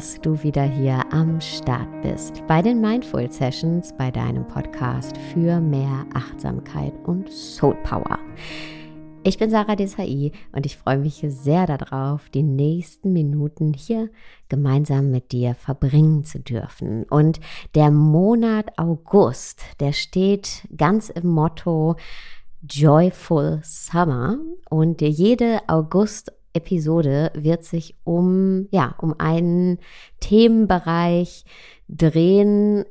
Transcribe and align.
dass 0.00 0.18
du 0.22 0.42
wieder 0.42 0.62
hier 0.62 1.04
am 1.12 1.42
Start 1.42 2.00
bist 2.00 2.42
bei 2.46 2.62
den 2.62 2.80
Mindful 2.80 3.30
Sessions, 3.30 3.92
bei 3.98 4.10
deinem 4.10 4.46
Podcast 4.46 5.14
für 5.30 5.60
mehr 5.60 6.06
Achtsamkeit 6.14 6.94
und 7.04 7.30
Soul 7.30 7.74
Power. 7.82 8.18
Ich 9.24 9.36
bin 9.36 9.50
Sarah 9.50 9.76
Desai 9.76 10.32
und 10.52 10.64
ich 10.64 10.78
freue 10.78 10.96
mich 10.96 11.22
sehr 11.28 11.66
darauf, 11.66 12.30
die 12.30 12.42
nächsten 12.42 13.12
Minuten 13.12 13.74
hier 13.74 14.08
gemeinsam 14.48 15.10
mit 15.10 15.32
dir 15.32 15.54
verbringen 15.54 16.24
zu 16.24 16.38
dürfen. 16.38 17.04
Und 17.10 17.38
der 17.74 17.90
Monat 17.90 18.78
August, 18.78 19.60
der 19.80 19.92
steht 19.92 20.66
ganz 20.74 21.10
im 21.10 21.28
Motto 21.28 21.96
Joyful 22.62 23.60
Summer 23.62 24.38
und 24.70 25.02
jede 25.02 25.60
August-Episode 26.50 27.30
wird 27.34 27.64
sich 27.64 27.96
um, 28.04 28.68
ja, 28.70 28.94
um 28.98 29.14
einen 29.18 29.78
Themenbereich 30.20 31.44
drehen, 31.88 32.84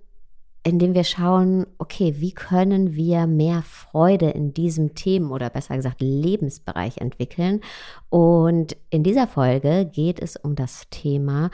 indem 0.63 0.93
wir 0.93 1.03
schauen, 1.03 1.65
okay, 1.77 2.15
wie 2.17 2.33
können 2.33 2.93
wir 2.93 3.27
mehr 3.27 3.63
Freude 3.63 4.29
in 4.29 4.53
diesem 4.53 4.93
Themen 4.93 5.31
oder 5.31 5.49
besser 5.49 5.75
gesagt 5.77 6.01
Lebensbereich 6.01 6.97
entwickeln. 6.97 7.61
Und 8.09 8.75
in 8.89 9.03
dieser 9.03 9.27
Folge 9.27 9.89
geht 9.91 10.19
es 10.19 10.35
um 10.35 10.55
das 10.55 10.83
Thema 10.89 11.49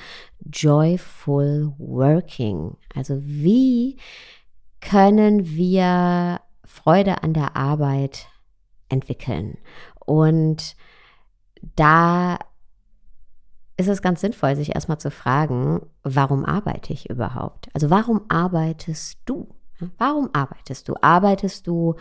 Joyful 0.52 1.74
Working. 1.78 2.76
Also 2.94 3.18
wie 3.22 3.98
können 4.82 5.46
wir 5.56 6.42
Freude 6.64 7.24
an 7.24 7.34
der 7.34 7.56
Arbeit 7.56 8.28
entwickeln? 8.90 9.58
Und 10.06 10.76
da 11.62 12.38
ist 13.78 13.90
es 13.90 14.02
ganz 14.02 14.22
sinnvoll, 14.22 14.56
sich 14.56 14.74
erstmal 14.74 15.00
zu 15.00 15.12
fragen, 15.12 15.82
warum 16.04 16.46
arbeite 16.46 16.94
ich 16.94 17.10
überhaupt? 17.10 17.68
Also 17.74 17.90
warum 17.90 18.22
arbeitest 18.30 19.20
du? 19.26 19.50
Warum 19.98 20.30
arbeitest 20.32 20.88
du? 20.88 20.96
Arbeitest 21.02 21.68
du, 21.68 21.96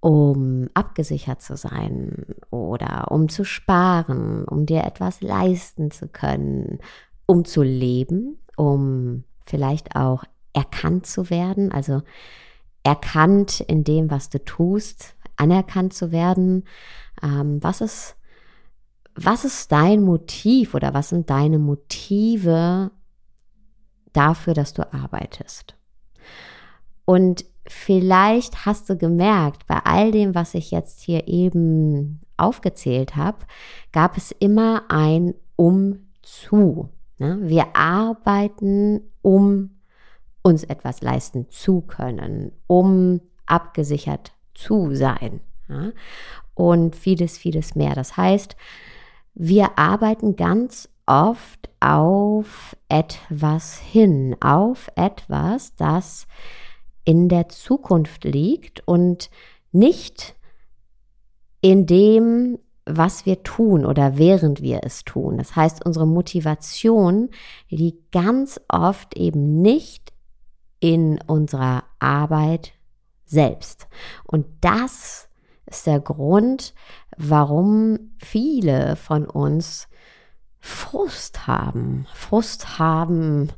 um 0.00 0.70
abgesichert 0.72 1.42
zu 1.42 1.56
sein 1.56 2.24
oder 2.50 3.10
um 3.10 3.28
zu 3.28 3.44
sparen, 3.44 4.44
um 4.44 4.64
dir 4.64 4.84
etwas 4.84 5.20
leisten 5.20 5.90
zu 5.90 6.08
können, 6.08 6.78
um 7.26 7.44
zu 7.44 7.62
leben, 7.62 8.38
um 8.56 9.24
vielleicht 9.44 9.96
auch 9.96 10.24
erkannt 10.54 11.06
zu 11.06 11.28
werden, 11.28 11.70
also 11.70 12.00
erkannt 12.82 13.60
in 13.60 13.84
dem, 13.84 14.10
was 14.10 14.30
du 14.30 14.42
tust, 14.42 15.14
anerkannt 15.36 15.92
zu 15.92 16.12
werden? 16.12 16.64
Ähm, 17.22 17.62
was 17.62 17.82
ist 17.82 18.16
was 19.22 19.44
ist 19.44 19.70
dein 19.70 20.02
Motiv 20.02 20.74
oder 20.74 20.94
was 20.94 21.10
sind 21.10 21.28
deine 21.28 21.58
Motive 21.58 22.90
dafür, 24.12 24.54
dass 24.54 24.72
du 24.72 24.92
arbeitest? 24.92 25.76
Und 27.04 27.44
vielleicht 27.66 28.64
hast 28.64 28.88
du 28.88 28.96
gemerkt, 28.96 29.66
bei 29.66 29.78
all 29.84 30.10
dem, 30.10 30.34
was 30.34 30.54
ich 30.54 30.70
jetzt 30.70 31.02
hier 31.02 31.28
eben 31.28 32.20
aufgezählt 32.36 33.16
habe, 33.16 33.38
gab 33.92 34.16
es 34.16 34.30
immer 34.32 34.84
ein 34.88 35.34
Umzu. 35.56 36.88
Ne? 37.18 37.38
Wir 37.42 37.76
arbeiten, 37.76 39.02
um 39.20 39.80
uns 40.42 40.64
etwas 40.64 41.02
leisten 41.02 41.50
zu 41.50 41.82
können, 41.82 42.52
um 42.66 43.20
abgesichert 43.44 44.32
zu 44.54 44.94
sein. 44.94 45.40
Und 46.54 46.96
vieles, 46.96 47.36
vieles 47.36 47.74
mehr. 47.74 47.94
Das 47.94 48.16
heißt, 48.16 48.56
wir 49.34 49.78
arbeiten 49.78 50.36
ganz 50.36 50.88
oft 51.06 51.68
auf 51.80 52.76
etwas 52.88 53.78
hin, 53.78 54.36
auf 54.40 54.90
etwas, 54.96 55.74
das 55.76 56.26
in 57.04 57.28
der 57.28 57.48
Zukunft 57.48 58.24
liegt 58.24 58.86
und 58.86 59.30
nicht 59.72 60.36
in 61.60 61.86
dem, 61.86 62.58
was 62.84 63.26
wir 63.26 63.42
tun 63.42 63.84
oder 63.84 64.18
während 64.18 64.62
wir 64.62 64.80
es 64.84 65.04
tun. 65.04 65.38
Das 65.38 65.56
heißt, 65.56 65.84
unsere 65.84 66.06
Motivation 66.06 67.30
liegt 67.68 68.12
ganz 68.12 68.60
oft 68.68 69.16
eben 69.16 69.60
nicht 69.62 70.12
in 70.80 71.20
unserer 71.26 71.84
Arbeit 71.98 72.72
selbst. 73.26 73.86
Und 74.24 74.46
das 74.60 75.28
ist 75.66 75.86
der 75.86 76.00
Grund, 76.00 76.74
warum 77.22 78.12
viele 78.18 78.96
von 78.96 79.26
uns 79.26 79.88
Frust 80.58 81.46
haben. 81.46 82.06
Frust 82.14 82.78
haben 82.78 83.50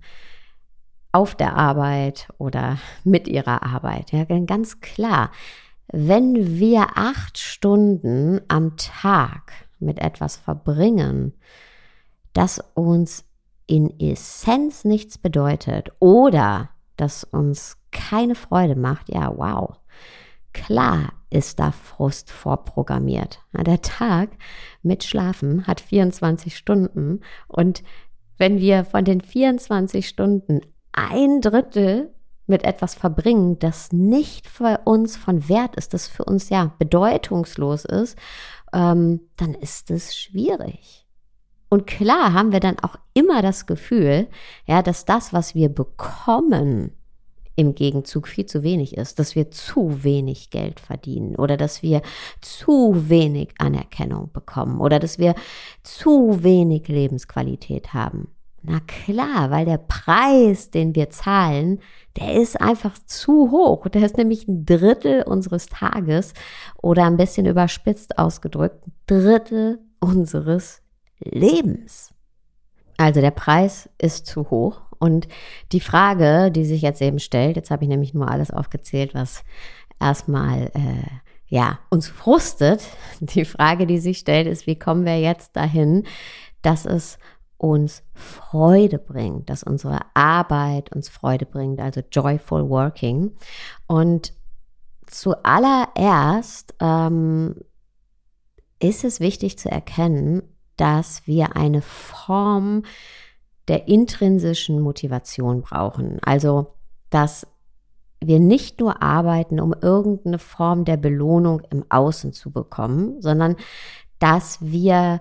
auf 1.12 1.34
der 1.34 1.56
Arbeit 1.56 2.28
oder 2.38 2.78
mit 3.04 3.28
ihrer 3.28 3.62
Arbeit. 3.62 4.12
Ja, 4.12 4.24
ganz 4.24 4.80
klar. 4.80 5.30
Wenn 5.88 6.58
wir 6.58 6.96
acht 6.96 7.38
Stunden 7.38 8.40
am 8.48 8.76
Tag 8.76 9.52
mit 9.78 9.98
etwas 9.98 10.36
verbringen, 10.36 11.34
das 12.32 12.64
uns 12.74 13.24
in 13.66 13.98
Essenz 14.00 14.84
nichts 14.84 15.18
bedeutet 15.18 15.92
oder 15.98 16.70
das 16.96 17.24
uns 17.24 17.76
keine 17.90 18.34
Freude 18.34 18.74
macht, 18.74 19.08
ja, 19.08 19.36
wow. 19.36 19.76
Klar 20.52 21.12
ist 21.32 21.58
da 21.58 21.72
Frust 21.72 22.30
vorprogrammiert. 22.30 23.40
Der 23.52 23.82
Tag 23.82 24.30
mit 24.82 25.04
Schlafen 25.04 25.66
hat 25.66 25.80
24 25.80 26.56
Stunden 26.56 27.20
und 27.48 27.82
wenn 28.38 28.58
wir 28.58 28.84
von 28.84 29.04
den 29.04 29.20
24 29.20 30.08
Stunden 30.08 30.60
ein 30.92 31.40
Drittel 31.40 32.12
mit 32.46 32.64
etwas 32.64 32.94
verbringen, 32.94 33.58
das 33.58 33.92
nicht 33.92 34.46
für 34.46 34.80
uns 34.84 35.16
von 35.16 35.48
Wert 35.48 35.76
ist, 35.76 35.94
das 35.94 36.08
für 36.08 36.24
uns 36.24 36.48
ja 36.48 36.74
bedeutungslos 36.78 37.84
ist, 37.84 38.18
ähm, 38.72 39.20
dann 39.36 39.54
ist 39.54 39.90
es 39.90 40.16
schwierig. 40.16 41.06
Und 41.68 41.86
klar 41.86 42.34
haben 42.34 42.52
wir 42.52 42.60
dann 42.60 42.78
auch 42.80 42.96
immer 43.14 43.40
das 43.40 43.66
Gefühl, 43.66 44.28
ja, 44.66 44.82
dass 44.82 45.04
das, 45.04 45.32
was 45.32 45.54
wir 45.54 45.68
bekommen, 45.68 46.92
im 47.56 47.74
Gegenzug 47.74 48.28
viel 48.28 48.46
zu 48.46 48.62
wenig 48.62 48.96
ist, 48.96 49.18
dass 49.18 49.34
wir 49.34 49.50
zu 49.50 50.04
wenig 50.04 50.50
Geld 50.50 50.80
verdienen 50.80 51.36
oder 51.36 51.56
dass 51.56 51.82
wir 51.82 52.02
zu 52.40 53.08
wenig 53.08 53.50
Anerkennung 53.58 54.30
bekommen 54.32 54.80
oder 54.80 54.98
dass 54.98 55.18
wir 55.18 55.34
zu 55.82 56.42
wenig 56.42 56.88
Lebensqualität 56.88 57.92
haben. 57.92 58.28
Na 58.64 58.78
klar, 58.80 59.50
weil 59.50 59.64
der 59.64 59.78
Preis, 59.78 60.70
den 60.70 60.94
wir 60.94 61.10
zahlen, 61.10 61.80
der 62.16 62.34
ist 62.34 62.60
einfach 62.60 62.96
zu 63.06 63.50
hoch. 63.50 63.88
Der 63.88 64.04
ist 64.04 64.16
nämlich 64.16 64.46
ein 64.46 64.64
Drittel 64.64 65.22
unseres 65.24 65.66
Tages 65.66 66.32
oder 66.80 67.04
ein 67.06 67.16
bisschen 67.16 67.46
überspitzt 67.46 68.18
ausgedrückt, 68.18 68.86
ein 68.86 68.92
Drittel 69.06 69.80
unseres 69.98 70.80
Lebens. 71.18 72.14
Also 72.98 73.20
der 73.20 73.32
Preis 73.32 73.88
ist 73.98 74.26
zu 74.26 74.48
hoch 74.50 74.80
und 75.02 75.26
die 75.72 75.80
Frage, 75.80 76.52
die 76.52 76.64
sich 76.64 76.80
jetzt 76.80 77.02
eben 77.02 77.18
stellt, 77.18 77.56
jetzt 77.56 77.72
habe 77.72 77.82
ich 77.82 77.88
nämlich 77.88 78.14
nur 78.14 78.30
alles 78.30 78.52
aufgezählt, 78.52 79.14
was 79.14 79.42
erstmal 79.98 80.70
äh, 80.74 81.10
ja 81.48 81.80
uns 81.90 82.06
frustet. 82.06 82.84
Die 83.20 83.44
Frage, 83.44 83.88
die 83.88 83.98
sich 83.98 84.18
stellt, 84.18 84.46
ist, 84.46 84.68
wie 84.68 84.78
kommen 84.78 85.04
wir 85.04 85.18
jetzt 85.18 85.56
dahin, 85.56 86.04
dass 86.62 86.86
es 86.86 87.18
uns 87.56 88.04
Freude 88.14 88.98
bringt, 88.98 89.50
dass 89.50 89.64
unsere 89.64 89.98
Arbeit 90.14 90.94
uns 90.94 91.08
Freude 91.08 91.46
bringt, 91.46 91.80
also 91.80 92.00
joyful 92.12 92.68
working. 92.68 93.32
Und 93.88 94.32
zuallererst 95.06 96.76
ähm, 96.80 97.56
ist 98.78 99.02
es 99.02 99.18
wichtig 99.18 99.58
zu 99.58 99.68
erkennen, 99.68 100.42
dass 100.76 101.26
wir 101.26 101.56
eine 101.56 101.82
Form 101.82 102.84
der 103.68 103.88
intrinsischen 103.88 104.80
Motivation 104.80 105.62
brauchen. 105.62 106.18
Also, 106.22 106.74
dass 107.10 107.46
wir 108.20 108.40
nicht 108.40 108.80
nur 108.80 109.02
arbeiten, 109.02 109.60
um 109.60 109.74
irgendeine 109.80 110.38
Form 110.38 110.84
der 110.84 110.96
Belohnung 110.96 111.62
im 111.70 111.84
Außen 111.88 112.32
zu 112.32 112.50
bekommen, 112.50 113.20
sondern 113.20 113.56
dass 114.18 114.58
wir, 114.60 115.20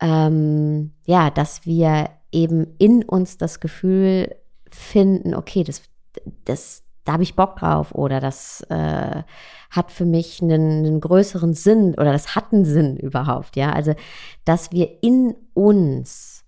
ähm, 0.00 0.92
ja, 1.04 1.30
dass 1.30 1.66
wir 1.66 2.10
eben 2.32 2.74
in 2.78 3.04
uns 3.04 3.38
das 3.38 3.60
Gefühl 3.60 4.34
finden, 4.70 5.34
okay, 5.34 5.64
das, 5.64 5.82
das, 6.44 6.82
da 7.04 7.12
habe 7.14 7.22
ich 7.22 7.36
Bock 7.36 7.56
drauf 7.56 7.94
oder 7.94 8.20
das 8.20 8.62
äh, 8.68 9.22
hat 9.70 9.92
für 9.92 10.04
mich 10.04 10.42
einen, 10.42 10.84
einen 10.84 11.00
größeren 11.00 11.54
Sinn 11.54 11.94
oder 11.94 12.12
das 12.12 12.34
hat 12.34 12.52
einen 12.52 12.64
Sinn 12.64 12.96
überhaupt, 12.96 13.56
ja. 13.56 13.72
Also, 13.72 13.94
dass 14.44 14.72
wir 14.72 15.02
in 15.02 15.36
uns 15.54 16.39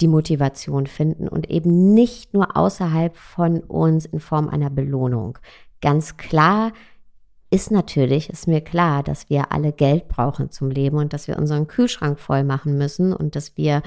die 0.00 0.08
Motivation 0.08 0.86
finden 0.86 1.28
und 1.28 1.50
eben 1.50 1.94
nicht 1.94 2.34
nur 2.34 2.56
außerhalb 2.56 3.16
von 3.16 3.60
uns 3.60 4.06
in 4.06 4.20
Form 4.20 4.48
einer 4.48 4.70
Belohnung. 4.70 5.38
Ganz 5.80 6.16
klar, 6.16 6.72
ist 7.50 7.70
natürlich, 7.70 8.28
ist 8.28 8.46
mir 8.46 8.60
klar, 8.60 9.02
dass 9.02 9.30
wir 9.30 9.52
alle 9.52 9.72
Geld 9.72 10.08
brauchen 10.08 10.50
zum 10.50 10.70
Leben 10.70 10.98
und 10.98 11.14
dass 11.14 11.28
wir 11.28 11.38
unseren 11.38 11.66
Kühlschrank 11.66 12.20
voll 12.20 12.44
machen 12.44 12.76
müssen 12.76 13.14
und 13.14 13.36
dass 13.36 13.56
wir, 13.56 13.82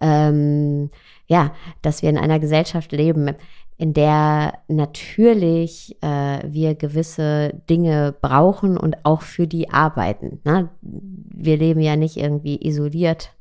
ähm, 0.00 0.90
ja, 1.26 1.52
dass 1.82 2.00
wir 2.00 2.08
in 2.08 2.16
einer 2.16 2.40
Gesellschaft 2.40 2.90
leben, 2.92 3.30
in 3.76 3.92
der 3.92 4.54
natürlich 4.68 5.96
äh, 6.02 6.40
wir 6.46 6.74
gewisse 6.74 7.60
Dinge 7.68 8.14
brauchen 8.18 8.78
und 8.78 9.04
auch 9.04 9.20
für 9.22 9.46
die 9.46 9.70
arbeiten. 9.70 10.40
Ne? 10.44 10.70
Wir 10.80 11.58
leben 11.58 11.80
ja 11.80 11.96
nicht 11.96 12.16
irgendwie 12.16 12.66
isoliert 12.66 13.34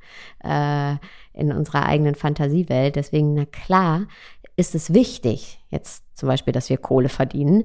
äh, 0.43 0.95
in 1.33 1.51
unserer 1.51 1.85
eigenen 1.85 2.15
Fantasiewelt. 2.15 2.95
Deswegen, 2.95 3.33
na 3.33 3.45
klar, 3.45 4.07
ist 4.55 4.75
es 4.75 4.93
wichtig, 4.93 5.59
jetzt 5.69 6.03
zum 6.15 6.27
Beispiel, 6.27 6.53
dass 6.53 6.69
wir 6.69 6.77
Kohle 6.77 7.09
verdienen, 7.09 7.63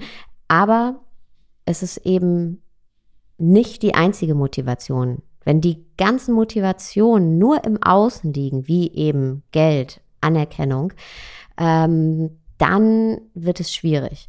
aber 0.48 1.00
es 1.64 1.82
ist 1.82 1.98
eben 1.98 2.62
nicht 3.38 3.82
die 3.82 3.94
einzige 3.94 4.34
Motivation. 4.34 5.22
Wenn 5.44 5.60
die 5.60 5.84
ganzen 5.96 6.34
Motivationen 6.34 7.38
nur 7.38 7.64
im 7.64 7.82
Außen 7.82 8.32
liegen, 8.32 8.66
wie 8.66 8.90
eben 8.92 9.42
Geld, 9.52 10.00
Anerkennung, 10.20 10.92
ähm, 11.58 12.30
dann 12.58 13.20
wird 13.34 13.60
es 13.60 13.72
schwierig. 13.72 14.28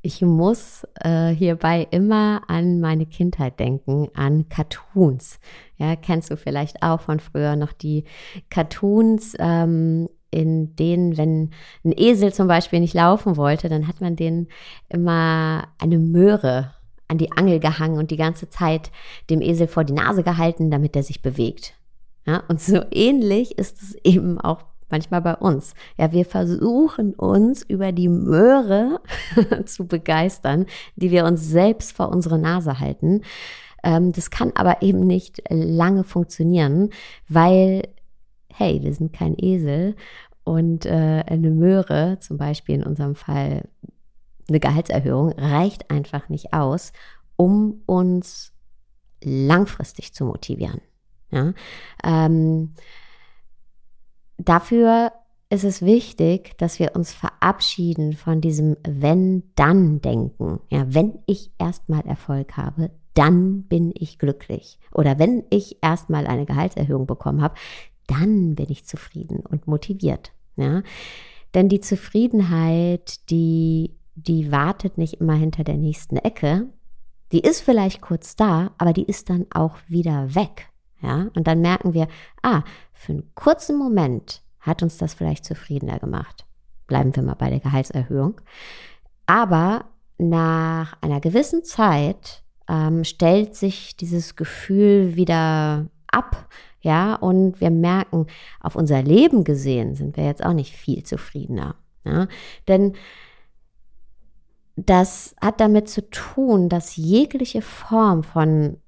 Ich 0.00 0.22
muss 0.22 0.86
äh, 1.00 1.28
hierbei 1.30 1.86
immer 1.90 2.42
an 2.48 2.80
meine 2.80 3.06
Kindheit 3.06 3.58
denken, 3.58 4.08
an 4.14 4.48
Cartoons. 4.48 5.38
Ja, 5.78 5.96
kennst 5.96 6.30
du 6.30 6.36
vielleicht 6.36 6.82
auch 6.82 7.00
von 7.00 7.20
früher 7.20 7.56
noch 7.56 7.72
die 7.72 8.04
Cartoons, 8.50 9.34
ähm, 9.38 10.08
in 10.30 10.76
denen, 10.76 11.16
wenn 11.16 11.50
ein 11.84 11.94
Esel 11.96 12.32
zum 12.32 12.48
Beispiel 12.48 12.80
nicht 12.80 12.94
laufen 12.94 13.36
wollte, 13.36 13.68
dann 13.68 13.88
hat 13.88 14.00
man 14.00 14.16
den 14.16 14.48
immer 14.88 15.68
eine 15.78 15.98
Möhre 15.98 16.74
an 17.06 17.16
die 17.16 17.32
Angel 17.32 17.60
gehangen 17.60 17.98
und 17.98 18.10
die 18.10 18.18
ganze 18.18 18.50
Zeit 18.50 18.90
dem 19.30 19.40
Esel 19.40 19.66
vor 19.66 19.84
die 19.84 19.94
Nase 19.94 20.22
gehalten, 20.22 20.70
damit 20.70 20.94
er 20.96 21.02
sich 21.02 21.22
bewegt. 21.22 21.74
Ja, 22.26 22.42
und 22.48 22.60
so 22.60 22.82
ähnlich 22.90 23.56
ist 23.56 23.80
es 23.80 23.94
eben 24.04 24.38
auch 24.38 24.64
manchmal 24.90 25.22
bei 25.22 25.34
uns. 25.34 25.74
Ja, 25.96 26.12
wir 26.12 26.26
versuchen 26.26 27.14
uns 27.14 27.62
über 27.62 27.92
die 27.92 28.08
Möhre 28.08 29.00
zu 29.64 29.86
begeistern, 29.86 30.66
die 30.96 31.10
wir 31.10 31.24
uns 31.24 31.48
selbst 31.48 31.92
vor 31.92 32.10
unsere 32.10 32.38
Nase 32.38 32.80
halten. 32.80 33.22
Ähm, 33.82 34.12
das 34.12 34.30
kann 34.30 34.52
aber 34.54 34.82
eben 34.82 35.06
nicht 35.06 35.42
lange 35.50 36.04
funktionieren, 36.04 36.90
weil 37.28 37.82
hey, 38.58 38.82
wir 38.82 38.92
sind 38.92 39.12
kein 39.12 39.34
Esel 39.38 39.94
und 40.44 40.84
äh, 40.84 41.22
eine 41.26 41.50
Möhre, 41.50 42.18
zum 42.20 42.38
Beispiel 42.38 42.76
in 42.76 42.82
unserem 42.82 43.14
Fall 43.14 43.68
eine 44.48 44.60
Gehaltserhöhung, 44.60 45.32
reicht 45.32 45.90
einfach 45.90 46.28
nicht 46.28 46.52
aus, 46.52 46.92
um 47.36 47.82
uns 47.86 48.52
langfristig 49.22 50.14
zu 50.14 50.24
motivieren. 50.24 50.80
Ja? 51.30 51.52
Ähm, 52.02 52.74
dafür 54.38 55.12
ist 55.50 55.64
es 55.64 55.82
wichtig, 55.82 56.56
dass 56.58 56.78
wir 56.78 56.94
uns 56.94 57.12
verabschieden 57.12 58.14
von 58.14 58.40
diesem 58.40 58.76
Wenn-Dann-Denken. 58.82 60.60
Ja, 60.68 60.84
wenn 60.88 61.18
ich 61.26 61.52
erstmal 61.58 62.04
Erfolg 62.06 62.56
habe, 62.56 62.90
dann 63.18 63.64
bin 63.64 63.92
ich 63.96 64.18
glücklich. 64.18 64.78
Oder 64.92 65.18
wenn 65.18 65.42
ich 65.50 65.78
erstmal 65.82 66.28
eine 66.28 66.46
Gehaltserhöhung 66.46 67.06
bekommen 67.06 67.42
habe, 67.42 67.56
dann 68.06 68.54
bin 68.54 68.66
ich 68.70 68.86
zufrieden 68.86 69.40
und 69.40 69.66
motiviert. 69.66 70.32
Ja? 70.54 70.82
Denn 71.52 71.68
die 71.68 71.80
Zufriedenheit, 71.80 73.28
die, 73.28 73.96
die 74.14 74.52
wartet 74.52 74.98
nicht 74.98 75.14
immer 75.14 75.34
hinter 75.34 75.64
der 75.64 75.76
nächsten 75.76 76.16
Ecke. 76.16 76.68
Die 77.32 77.40
ist 77.40 77.60
vielleicht 77.60 78.00
kurz 78.00 78.36
da, 78.36 78.70
aber 78.78 78.92
die 78.92 79.04
ist 79.04 79.30
dann 79.30 79.46
auch 79.52 79.76
wieder 79.88 80.36
weg. 80.36 80.68
Ja? 81.02 81.28
Und 81.34 81.48
dann 81.48 81.60
merken 81.60 81.94
wir, 81.94 82.06
ah, 82.42 82.62
für 82.92 83.12
einen 83.12 83.34
kurzen 83.34 83.76
Moment 83.76 84.42
hat 84.60 84.80
uns 84.80 84.96
das 84.96 85.14
vielleicht 85.14 85.44
zufriedener 85.44 85.98
gemacht. 85.98 86.46
Bleiben 86.86 87.14
wir 87.16 87.24
mal 87.24 87.34
bei 87.34 87.50
der 87.50 87.60
Gehaltserhöhung. 87.60 88.40
Aber 89.26 89.86
nach 90.18 90.96
einer 91.02 91.20
gewissen 91.20 91.64
Zeit 91.64 92.44
ähm, 92.68 93.04
stellt 93.04 93.54
sich 93.54 93.96
dieses 93.96 94.36
Gefühl 94.36 95.16
wieder 95.16 95.86
ab, 96.10 96.48
ja, 96.80 97.16
und 97.16 97.60
wir 97.60 97.70
merken, 97.70 98.26
auf 98.60 98.76
unser 98.76 99.02
Leben 99.02 99.44
gesehen 99.44 99.94
sind 99.94 100.16
wir 100.16 100.24
jetzt 100.24 100.44
auch 100.44 100.52
nicht 100.52 100.74
viel 100.74 101.02
zufriedener. 101.02 101.74
Ja? 102.04 102.28
Denn 102.68 102.94
das 104.76 105.34
hat 105.40 105.60
damit 105.60 105.88
zu 105.88 106.08
tun, 106.08 106.68
dass 106.68 106.96
jegliche 106.96 107.62
Form 107.62 108.22
von 108.22 108.78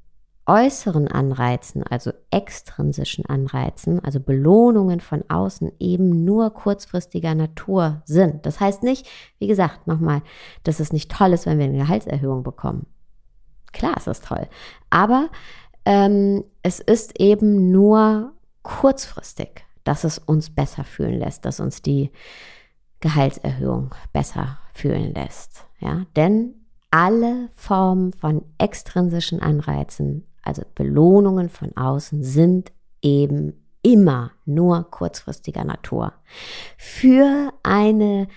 äußeren 0.46 1.08
Anreizen, 1.08 1.82
also 1.82 2.12
extrinsischen 2.30 3.26
Anreizen, 3.26 4.02
also 4.04 4.20
Belohnungen 4.20 5.00
von 5.00 5.24
außen, 5.28 5.72
eben 5.78 6.24
nur 6.24 6.50
kurzfristiger 6.54 7.34
Natur 7.34 8.02
sind. 8.04 8.46
Das 8.46 8.60
heißt 8.60 8.82
nicht, 8.82 9.08
wie 9.38 9.46
gesagt, 9.46 9.86
nochmal, 9.86 10.22
dass 10.64 10.80
es 10.80 10.92
nicht 10.92 11.10
toll 11.10 11.32
ist, 11.32 11.46
wenn 11.46 11.58
wir 11.58 11.66
eine 11.66 11.78
Gehaltserhöhung 11.78 12.42
bekommen. 12.42 12.86
Klar 13.72 13.96
ist 13.96 14.06
das 14.06 14.20
toll. 14.20 14.49
Aber 14.90 15.28
ähm, 15.84 16.44
es 16.62 16.81
ist 16.81 17.20
eben 17.20 17.70
nur 17.70 18.32
kurzfristig, 18.62 19.64
dass 19.84 20.05
es 20.05 20.19
uns 20.19 20.50
besser 20.50 20.84
fühlen 20.84 21.19
lässt, 21.19 21.44
dass 21.44 21.61
uns 21.61 21.82
die 21.82 22.11
Gehaltserhöhung 23.00 23.94
besser 24.12 24.58
fühlen 24.75 25.14
lässt. 25.14 25.67
Ja, 25.81 26.05
denn 26.17 26.55
alle 26.90 27.49
Formen 27.55 28.12
von 28.12 28.44
extrinsischen 28.58 29.40
Anreizen, 29.40 30.26
also 30.43 30.62
Belohnungen 30.75 31.49
von 31.49 31.76
außen, 31.76 32.23
sind 32.23 32.73
eben 33.00 33.55
immer 33.82 34.32
nur 34.44 34.90
kurzfristiger 34.90 35.64
Natur. 35.64 36.12
Für 36.76 37.52
eine 37.62 38.28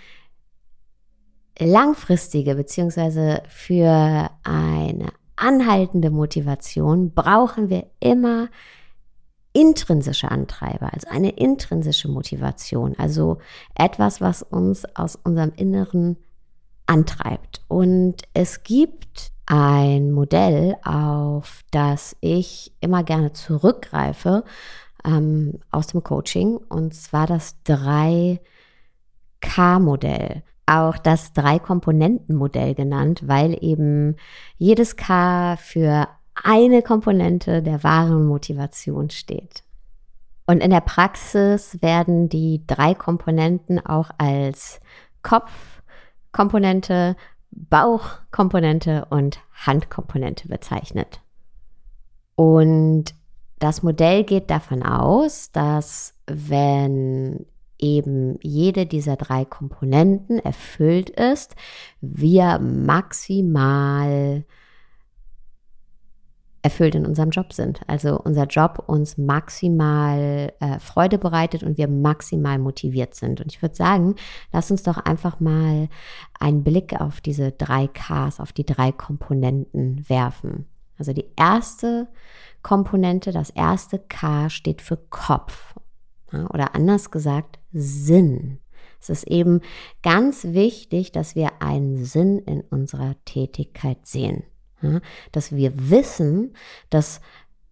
langfristige 1.60 2.56
beziehungsweise 2.56 3.44
für 3.48 4.30
eine 4.44 5.08
anhaltende 5.44 6.10
Motivation 6.10 7.14
brauchen 7.14 7.70
wir 7.70 7.86
immer 8.00 8.48
intrinsische 9.52 10.32
Antreiber, 10.32 10.94
also 10.94 11.10
eine 11.10 11.32
intrinsische 11.32 12.08
Motivation, 12.08 12.96
also 12.98 13.40
etwas, 13.76 14.22
was 14.22 14.42
uns 14.42 14.86
aus 14.96 15.16
unserem 15.16 15.52
Inneren 15.56 16.18
antreibt. 16.88 17.62
Und 17.68 18.24
es 18.34 18.64
gibt 18.64 19.32
ein 19.46 20.12
Modell, 20.12 20.78
auf 20.84 21.62
das 21.72 22.16
ich 22.22 22.72
immer 22.80 23.04
gerne 23.04 23.34
zurückgreife 23.34 24.46
ähm, 25.06 25.60
aus 25.70 25.88
dem 25.88 26.02
Coaching, 26.04 26.56
und 26.56 26.96
zwar 26.96 27.28
das 27.28 27.58
3K-Modell 27.68 30.44
auch 30.66 30.98
das 30.98 31.34
Drei-Komponenten-Modell 31.34 32.76
genannt, 32.76 33.24
weil 33.26 33.58
eben 33.62 34.16
jedes 34.58 34.96
K 34.96 35.58
für 35.58 36.08
eine 36.42 36.82
Komponente 36.82 37.62
der 37.62 37.84
wahren 37.84 38.26
Motivation 38.26 39.10
steht. 39.10 39.64
Und 40.46 40.62
in 40.62 40.72
der 40.72 40.82
Praxis 40.82 41.82
werden 41.82 42.28
die 42.28 42.64
drei 42.68 42.94
Komponenten 42.94 43.86
auch 43.86 44.10
als 44.18 44.82
Kopfkomponente, 45.22 47.16
Bauchkomponente 47.52 49.06
und 49.10 49.40
Handkomponente 49.66 50.48
bezeichnet. 50.48 51.22
Und 52.36 53.14
das 53.60 53.84
Modell 53.84 54.24
geht 54.24 54.50
davon 54.50 54.84
aus, 54.84 55.52
dass 55.52 56.16
wenn 56.28 57.46
eben 57.84 58.40
jede 58.42 58.86
dieser 58.86 59.18
drei 59.18 59.44
Komponenten 59.44 60.40
erfüllt 60.40 61.10
ist, 61.10 61.56
wir 62.00 62.58
maximal 62.60 64.46
erfüllt 66.62 66.96
in 66.96 67.06
unserem 67.06 67.30
Job 67.30 67.52
sind. 67.52 67.82
Also 67.88 68.18
unser 68.18 68.46
Job 68.46 68.86
uns 68.88 69.18
maximal 69.18 70.54
äh, 70.62 70.80
Freude 70.80 71.18
bereitet 71.18 71.62
und 71.62 71.78
wir 71.78 71.90
maximal 71.90 72.58
motiviert 72.58 73.16
sind. 73.16 73.42
Und 73.42 73.52
ich 73.52 73.62
würde 73.62 73.76
sagen, 73.76 74.16
lass 74.54 74.72
uns 74.72 74.82
doch 74.82 74.98
einfach 74.98 75.42
mal 75.42 75.90
einen 76.40 76.64
Blick 76.64 77.00
auf 77.02 77.20
diese 77.20 77.52
drei 77.52 77.88
Ks, 77.88 78.40
auf 78.40 78.54
die 78.54 78.66
drei 78.66 78.94
Komponenten 78.94 80.08
werfen. 80.08 80.66
Also 80.98 81.12
die 81.12 81.26
erste 81.36 82.08
Komponente, 82.62 83.34
das 83.34 83.50
erste 83.50 84.00
K 84.00 84.50
steht 84.50 84.82
für 84.82 84.96
Kopf. 84.96 85.76
Oder 86.32 86.76
anders 86.76 87.12
gesagt, 87.12 87.60
Sinn. 87.74 88.60
Es 89.02 89.10
ist 89.10 89.28
eben 89.28 89.62
ganz 90.02 90.46
wichtig, 90.46 91.12
dass 91.12 91.36
wir 91.36 91.62
einen 91.62 92.06
Sinn 92.06 92.40
in 92.40 92.62
unserer 92.62 93.16
Tätigkeit 93.26 94.06
sehen. 94.06 94.44
Dass 95.32 95.56
wir 95.56 95.90
wissen, 95.90 96.54
dass 96.90 97.22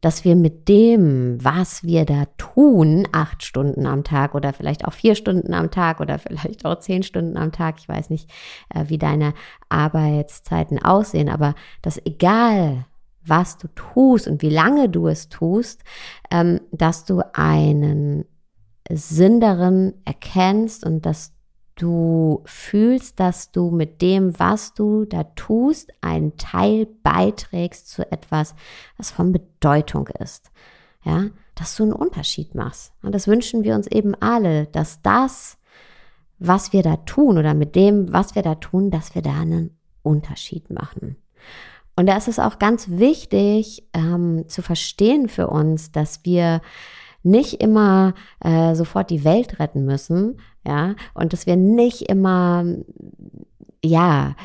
dass 0.01 0.25
wir 0.25 0.36
mit 0.36 0.67
dem, 0.67 1.38
was 1.43 1.84
wir 1.84 2.05
da 2.05 2.25
tun, 2.38 3.08
acht 3.12 3.43
Stunden 3.43 3.86
am 3.86 4.03
Tag 4.03 4.34
oder 4.34 4.51
vielleicht 4.51 4.86
auch 4.86 4.93
vier 4.93 5.13
Stunden 5.13 5.53
am 5.53 5.70
Tag 5.70 6.00
oder 6.00 6.17
vielleicht 6.17 6.65
auch 6.65 6.79
zehn 6.79 7.03
Stunden 7.03 7.38
am 7.38 7.51
Tag, 7.51 7.75
ich 7.77 7.88
weiß 7.88 8.10
nicht, 8.10 8.29
äh, 8.74 8.86
wie 8.88 8.98
deine 8.98 9.34
Arbeitszeiten 9.70 10.84
aussehen, 10.84 11.29
aber 11.29 11.53
dass 11.84 12.03
egal, 12.03 12.86
was 13.24 13.58
du 13.58 13.67
tust 13.75 14.27
und 14.27 14.41
wie 14.41 14.50
lange 14.50 14.89
du 14.89 15.08
es 15.08 15.29
tust, 15.29 15.84
ähm, 16.31 16.62
dass 16.72 17.05
du 17.05 17.22
einen 17.34 18.25
Sinn 18.95 19.39
darin 19.39 19.93
erkennst 20.05 20.86
und 20.86 21.05
dass 21.05 21.33
du 21.75 22.41
fühlst, 22.45 23.19
dass 23.19 23.51
du 23.51 23.71
mit 23.71 24.01
dem, 24.01 24.38
was 24.39 24.74
du 24.74 25.05
da 25.05 25.24
tust, 25.36 25.91
einen 26.01 26.38
Teil 26.38 26.88
beiträgst 27.03 27.89
zu 27.89 28.10
etwas, 28.12 28.55
was 28.98 29.12
von 29.12 29.31
Bedeutung 29.31 30.07
ist. 30.19 30.51
Ja, 31.03 31.25
dass 31.55 31.75
du 31.75 31.83
einen 31.83 31.93
Unterschied 31.93 32.53
machst. 32.53 32.93
Und 33.01 33.15
das 33.15 33.27
wünschen 33.27 33.63
wir 33.63 33.75
uns 33.75 33.88
eben 33.88 34.13
alle, 34.15 34.67
dass 34.67 35.01
das, 35.01 35.57
was 36.38 36.74
wir 36.74 36.83
da 36.83 36.98
tun 36.98 37.38
oder 37.38 37.53
mit 37.53 37.75
dem, 37.75 38.13
was 38.13 38.36
wir 38.36 38.43
da 38.43 38.55
tun, 38.55 38.91
dass 38.91 39.15
wir 39.15 39.24
da 39.24 39.39
einen 39.39 39.77
Unterschied 40.03 40.69
machen. 40.69 41.17
Und 41.95 42.07
da 42.07 42.17
ist 42.17 42.27
es 42.27 42.39
auch 42.39 42.60
ganz 42.60 42.89
wichtig 42.89 43.88
ähm, 43.93 44.45
zu 44.48 44.62
verstehen 44.62 45.27
für 45.27 45.48
uns, 45.48 45.91
dass 45.91 46.24
wir 46.24 46.62
nicht 47.23 47.61
immer 47.61 48.13
äh, 48.43 48.75
sofort 48.75 49.09
die 49.09 49.23
Welt 49.23 49.59
retten 49.59 49.85
müssen, 49.85 50.39
ja, 50.65 50.95
und 51.13 51.33
dass 51.33 51.45
wir 51.45 51.55
nicht 51.55 52.03
immer, 52.03 52.65
ja, 53.83 54.35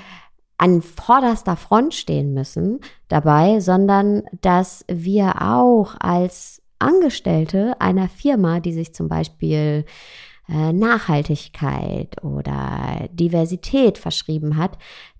an 0.58 0.80
vorderster 0.80 1.56
Front 1.56 1.94
stehen 1.94 2.32
müssen 2.32 2.80
dabei, 3.08 3.60
sondern 3.60 4.22
dass 4.40 4.84
wir 4.88 5.42
auch 5.42 5.94
als 6.00 6.62
Angestellte 6.78 7.80
einer 7.80 8.08
Firma, 8.08 8.60
die 8.60 8.72
sich 8.72 8.94
zum 8.94 9.08
Beispiel 9.08 9.84
äh, 10.48 10.72
Nachhaltigkeit 10.72 12.22
oder 12.22 13.08
Diversität 13.12 13.98
verschrieben 13.98 14.56
hat, 14.56 14.78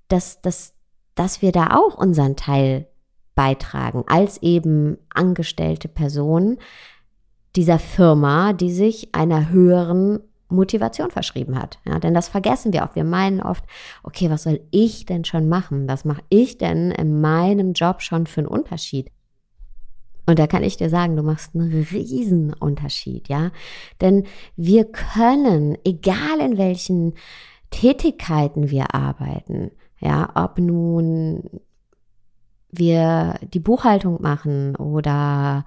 dass, 0.09 0.41
dass, 0.41 0.75
dass 1.15 1.43
wir 1.43 1.53
da 1.53 1.77
auch 1.77 1.97
unseren 1.97 2.37
Teil 2.37 2.89
beitragen 3.35 4.05
als 4.07 4.43
eben 4.43 4.99
angestellte 5.11 5.89
Person, 5.89 6.59
dieser 7.57 7.79
Firma, 7.79 8.53
die 8.53 8.73
sich 8.73 9.15
einer 9.15 9.51
höheren 9.51 10.21
Motivation 10.49 11.11
verschrieben 11.11 11.59
hat. 11.59 11.79
Ja, 11.85 11.99
denn 11.99 12.15
das 12.15 12.29
vergessen 12.29 12.73
wir 12.73 12.85
auch. 12.85 12.95
Wir 12.95 13.05
meinen 13.05 13.43
oft, 13.43 13.65
okay, 14.03 14.31
was 14.31 14.45
soll 14.45 14.61
ich 14.71 15.07
denn 15.07 15.25
schon 15.25 15.49
machen? 15.49 15.89
Was 15.89 16.05
mache 16.05 16.23
ich 16.29 16.59
denn 16.59 16.93
in 16.93 17.21
meinem 17.21 17.73
Job 17.73 18.01
schon 18.03 18.27
für 18.27 18.43
einen 18.43 18.49
Unterschied? 18.49 19.11
Und 20.27 20.39
da 20.39 20.47
kann 20.47 20.65
ich 20.65 20.77
dir 20.77 20.91
sagen, 20.91 21.17
du 21.17 21.23
machst 21.23 21.55
einen 21.55 21.87
riesen 21.93 22.53
Unterschied, 22.53 23.29
ja? 23.29 23.51
Denn 24.01 24.25
wir 24.57 24.85
können, 24.85 25.79
egal 25.85 26.41
in 26.41 26.59
welchen 26.59 27.15
Tätigkeiten 27.71 28.71
wir 28.71 28.95
arbeiten, 28.95 29.71
ja, 30.01 30.31
ob 30.35 30.59
nun 30.59 31.49
wir 32.71 33.39
die 33.43 33.61
Buchhaltung 33.61 34.21
machen 34.21 34.77
oder 34.77 35.65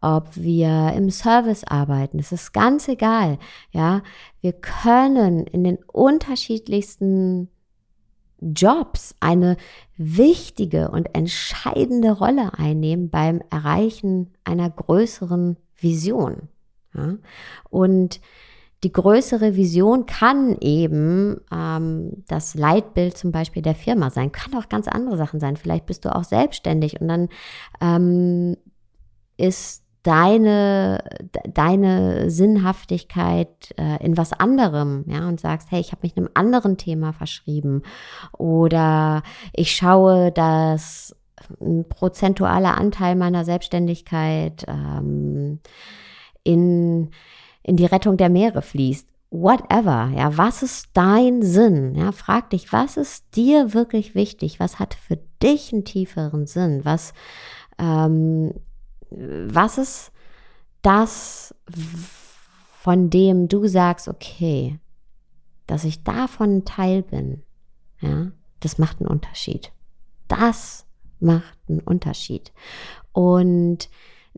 ob 0.00 0.34
wir 0.36 0.92
im 0.96 1.10
Service 1.10 1.64
arbeiten, 1.64 2.18
es 2.18 2.32
ist 2.32 2.52
ganz 2.52 2.88
egal, 2.88 3.38
ja. 3.70 4.02
Wir 4.40 4.52
können 4.52 5.46
in 5.46 5.64
den 5.64 5.78
unterschiedlichsten 5.86 7.48
Jobs 8.40 9.14
eine 9.20 9.56
wichtige 9.96 10.90
und 10.90 11.14
entscheidende 11.14 12.12
Rolle 12.12 12.58
einnehmen 12.58 13.10
beim 13.10 13.42
Erreichen 13.50 14.32
einer 14.44 14.70
größeren 14.70 15.56
Vision. 15.76 16.48
Ja? 16.94 17.16
Und 17.68 18.20
die 18.82 18.92
größere 18.92 19.56
Vision 19.56 20.06
kann 20.06 20.56
eben 20.60 21.38
ähm, 21.52 22.24
das 22.28 22.54
Leitbild 22.54 23.18
zum 23.18 23.30
Beispiel 23.30 23.60
der 23.60 23.74
Firma 23.74 24.08
sein, 24.08 24.32
kann 24.32 24.54
auch 24.54 24.70
ganz 24.70 24.88
andere 24.88 25.18
Sachen 25.18 25.38
sein. 25.38 25.56
Vielleicht 25.56 25.84
bist 25.84 26.06
du 26.06 26.14
auch 26.14 26.24
selbstständig 26.24 26.98
und 26.98 27.08
dann 27.08 27.28
ähm, 27.82 28.56
ist 29.36 29.84
deine, 30.02 31.02
deine 31.52 32.30
Sinnhaftigkeit 32.30 33.74
äh, 33.76 34.02
in 34.04 34.16
was 34.16 34.32
anderem, 34.32 35.04
ja, 35.06 35.28
und 35.28 35.40
sagst, 35.40 35.70
hey, 35.70 35.80
ich 35.80 35.92
habe 35.92 36.00
mich 36.02 36.16
einem 36.16 36.28
anderen 36.34 36.76
Thema 36.76 37.12
verschrieben 37.12 37.82
oder 38.36 39.22
ich 39.52 39.72
schaue, 39.72 40.32
dass 40.32 41.14
ein 41.60 41.88
prozentualer 41.88 42.78
Anteil 42.78 43.16
meiner 43.16 43.44
Selbstständigkeit 43.44 44.64
ähm, 44.68 45.60
in, 46.44 47.10
in 47.62 47.76
die 47.76 47.86
Rettung 47.86 48.16
der 48.16 48.30
Meere 48.30 48.62
fließt. 48.62 49.08
Whatever, 49.32 50.10
ja, 50.16 50.36
was 50.36 50.62
ist 50.62 50.88
dein 50.94 51.42
Sinn? 51.42 51.94
Ja, 51.94 52.10
frag 52.10 52.50
dich, 52.50 52.72
was 52.72 52.96
ist 52.96 53.36
dir 53.36 53.74
wirklich 53.74 54.14
wichtig? 54.14 54.58
Was 54.58 54.78
hat 54.78 54.94
für 54.94 55.18
dich 55.40 55.72
einen 55.72 55.84
tieferen 55.84 56.46
Sinn? 56.46 56.84
Was 56.84 57.12
ähm, 57.78 58.52
was 59.10 59.78
ist 59.78 60.12
das, 60.82 61.54
von 62.72 63.10
dem 63.10 63.48
du 63.48 63.66
sagst, 63.66 64.08
okay, 64.08 64.78
dass 65.66 65.84
ich 65.84 66.02
davon 66.02 66.64
Teil 66.64 67.02
bin, 67.02 67.42
ja, 68.00 68.32
das 68.60 68.78
macht 68.78 69.00
einen 69.00 69.08
Unterschied. 69.08 69.72
Das 70.28 70.86
macht 71.18 71.58
einen 71.68 71.80
Unterschied. 71.80 72.52
Und 73.12 73.88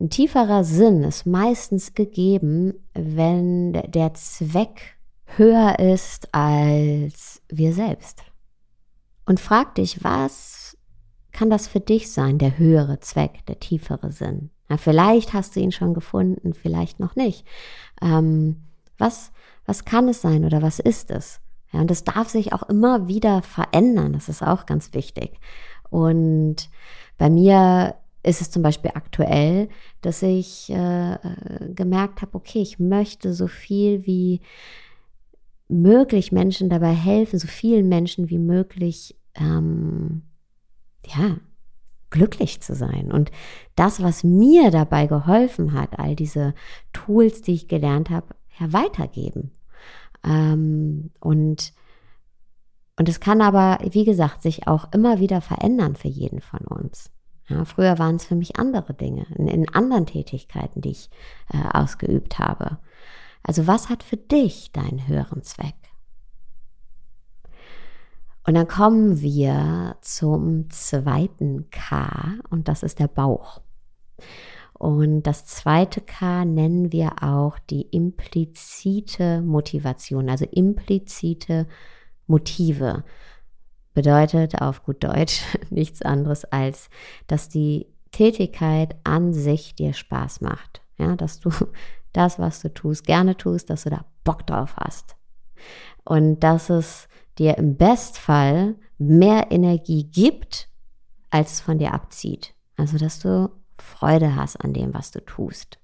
ein 0.00 0.10
tieferer 0.10 0.64
Sinn 0.64 1.04
ist 1.04 1.26
meistens 1.26 1.94
gegeben, 1.94 2.74
wenn 2.94 3.72
der 3.72 4.14
Zweck 4.14 4.98
höher 5.36 5.78
ist 5.78 6.34
als 6.34 7.42
wir 7.48 7.72
selbst. 7.72 8.22
Und 9.26 9.38
frag 9.38 9.74
dich, 9.76 10.02
was 10.02 10.76
kann 11.30 11.50
das 11.50 11.68
für 11.68 11.80
dich 11.80 12.10
sein, 12.10 12.38
der 12.38 12.58
höhere 12.58 13.00
Zweck, 13.00 13.44
der 13.46 13.60
tiefere 13.60 14.12
Sinn? 14.12 14.50
Na, 14.72 14.78
vielleicht 14.78 15.34
hast 15.34 15.54
du 15.54 15.60
ihn 15.60 15.70
schon 15.70 15.92
gefunden, 15.92 16.54
vielleicht 16.54 16.98
noch 16.98 17.14
nicht. 17.14 17.46
Ähm, 18.00 18.62
was, 18.96 19.30
was 19.66 19.84
kann 19.84 20.08
es 20.08 20.22
sein 20.22 20.46
oder 20.46 20.62
was 20.62 20.78
ist 20.78 21.10
es? 21.10 21.42
Ja, 21.74 21.82
und 21.82 21.90
das 21.90 22.04
darf 22.04 22.30
sich 22.30 22.54
auch 22.54 22.62
immer 22.70 23.06
wieder 23.06 23.42
verändern. 23.42 24.14
Das 24.14 24.30
ist 24.30 24.42
auch 24.42 24.64
ganz 24.64 24.94
wichtig. 24.94 25.38
Und 25.90 26.70
bei 27.18 27.28
mir 27.28 27.96
ist 28.22 28.40
es 28.40 28.50
zum 28.50 28.62
Beispiel 28.62 28.92
aktuell, 28.94 29.68
dass 30.00 30.22
ich 30.22 30.70
äh, 30.70 31.18
gemerkt 31.74 32.22
habe, 32.22 32.34
okay, 32.34 32.62
ich 32.62 32.78
möchte 32.78 33.34
so 33.34 33.48
viel 33.48 34.06
wie 34.06 34.40
möglich 35.68 36.32
Menschen 36.32 36.70
dabei 36.70 36.94
helfen, 36.94 37.38
so 37.38 37.46
vielen 37.46 37.90
Menschen 37.90 38.30
wie 38.30 38.38
möglich, 38.38 39.18
ähm, 39.34 40.22
ja, 41.04 41.36
glücklich 42.12 42.60
zu 42.60 42.76
sein. 42.76 43.10
Und 43.10 43.32
das, 43.74 44.00
was 44.02 44.22
mir 44.22 44.70
dabei 44.70 45.06
geholfen 45.08 45.72
hat, 45.72 45.98
all 45.98 46.14
diese 46.14 46.54
Tools, 46.92 47.42
die 47.42 47.54
ich 47.54 47.66
gelernt 47.66 48.10
habe, 48.10 48.36
ja, 48.60 48.72
weitergeben. 48.72 49.50
Ähm, 50.24 51.10
und 51.18 51.72
und 52.98 53.08
es 53.08 53.20
kann 53.20 53.40
aber, 53.40 53.78
wie 53.90 54.04
gesagt, 54.04 54.42
sich 54.42 54.68
auch 54.68 54.92
immer 54.92 55.18
wieder 55.18 55.40
verändern 55.40 55.96
für 55.96 56.08
jeden 56.08 56.40
von 56.40 56.60
uns. 56.60 57.10
Ja, 57.48 57.64
früher 57.64 57.98
waren 57.98 58.16
es 58.16 58.26
für 58.26 58.36
mich 58.36 58.58
andere 58.58 58.94
Dinge, 58.94 59.26
in, 59.36 59.48
in 59.48 59.68
anderen 59.74 60.06
Tätigkeiten, 60.06 60.80
die 60.80 60.90
ich 60.90 61.10
äh, 61.52 61.76
ausgeübt 61.76 62.38
habe. 62.38 62.78
Also 63.42 63.66
was 63.66 63.88
hat 63.88 64.02
für 64.02 64.18
dich 64.18 64.72
deinen 64.72 65.08
höheren 65.08 65.42
Zweck? 65.42 65.74
Und 68.44 68.54
dann 68.54 68.66
kommen 68.66 69.20
wir 69.20 69.96
zum 70.00 70.68
zweiten 70.70 71.70
K 71.70 72.34
und 72.50 72.68
das 72.68 72.82
ist 72.82 72.98
der 72.98 73.08
Bauch. 73.08 73.60
Und 74.82 75.22
das 75.22 75.46
zweite 75.46 76.00
K 76.00 76.44
nennen 76.44 76.90
wir 76.90 77.22
auch 77.22 77.60
die 77.60 77.82
implizite 77.82 79.40
Motivation, 79.40 80.28
also 80.28 80.44
implizite 80.44 81.68
Motive. 82.26 83.04
Bedeutet 83.94 84.60
auf 84.60 84.82
gut 84.82 85.04
Deutsch 85.04 85.42
nichts 85.70 86.02
anderes 86.02 86.44
als, 86.44 86.90
dass 87.28 87.48
die 87.48 87.86
Tätigkeit 88.10 88.96
an 89.04 89.32
sich 89.32 89.76
dir 89.76 89.92
Spaß 89.92 90.40
macht. 90.40 90.82
Ja, 90.98 91.14
dass 91.14 91.38
du 91.38 91.50
das, 92.12 92.40
was 92.40 92.60
du 92.60 92.74
tust, 92.74 93.06
gerne 93.06 93.36
tust, 93.36 93.70
dass 93.70 93.84
du 93.84 93.90
da 93.90 94.04
Bock 94.24 94.48
drauf 94.48 94.74
hast. 94.76 95.14
Und 96.04 96.40
dass 96.40 96.70
es 96.70 97.08
dir 97.38 97.58
im 97.58 97.76
Bestfall 97.76 98.76
mehr 98.98 99.50
Energie 99.50 100.04
gibt, 100.04 100.68
als 101.30 101.52
es 101.52 101.60
von 101.60 101.78
dir 101.78 101.94
abzieht. 101.94 102.54
Also, 102.76 102.98
dass 102.98 103.18
du 103.18 103.50
Freude 103.78 104.36
hast 104.36 104.56
an 104.56 104.72
dem, 104.72 104.94
was 104.94 105.10
du 105.10 105.24
tust. 105.24 105.78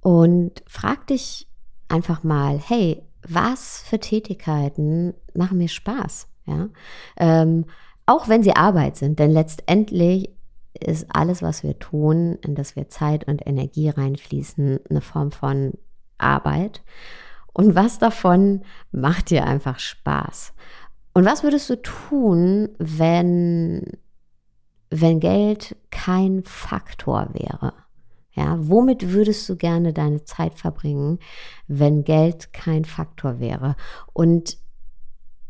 Und 0.00 0.62
frag 0.66 1.06
dich 1.08 1.48
einfach 1.88 2.22
mal, 2.22 2.58
hey, 2.58 3.02
was 3.28 3.82
für 3.82 3.98
Tätigkeiten 3.98 5.14
machen 5.34 5.58
mir 5.58 5.68
Spaß? 5.68 6.28
Ja? 6.46 6.68
Ähm, 7.16 7.66
auch 8.06 8.28
wenn 8.28 8.42
sie 8.42 8.54
Arbeit 8.54 8.96
sind, 8.96 9.18
denn 9.18 9.32
letztendlich 9.32 10.30
ist 10.78 11.06
alles, 11.08 11.42
was 11.42 11.62
wir 11.62 11.78
tun, 11.78 12.38
in 12.42 12.54
das 12.54 12.76
wir 12.76 12.88
Zeit 12.88 13.26
und 13.26 13.46
Energie 13.46 13.88
reinfließen, 13.88 14.80
eine 14.88 15.00
Form 15.00 15.32
von 15.32 15.72
Arbeit. 16.18 16.82
Und 17.56 17.74
was 17.74 17.98
davon 17.98 18.60
macht 18.92 19.30
dir 19.30 19.46
einfach 19.46 19.78
Spaß? 19.78 20.52
Und 21.14 21.24
was 21.24 21.42
würdest 21.42 21.70
du 21.70 21.80
tun, 21.80 22.68
wenn, 22.76 23.92
wenn 24.90 25.20
Geld 25.20 25.74
kein 25.90 26.44
Faktor 26.44 27.30
wäre? 27.32 27.72
Ja, 28.32 28.58
womit 28.58 29.10
würdest 29.10 29.48
du 29.48 29.56
gerne 29.56 29.94
deine 29.94 30.22
Zeit 30.24 30.52
verbringen, 30.52 31.18
wenn 31.66 32.04
Geld 32.04 32.52
kein 32.52 32.84
Faktor 32.84 33.40
wäre? 33.40 33.74
Und 34.12 34.58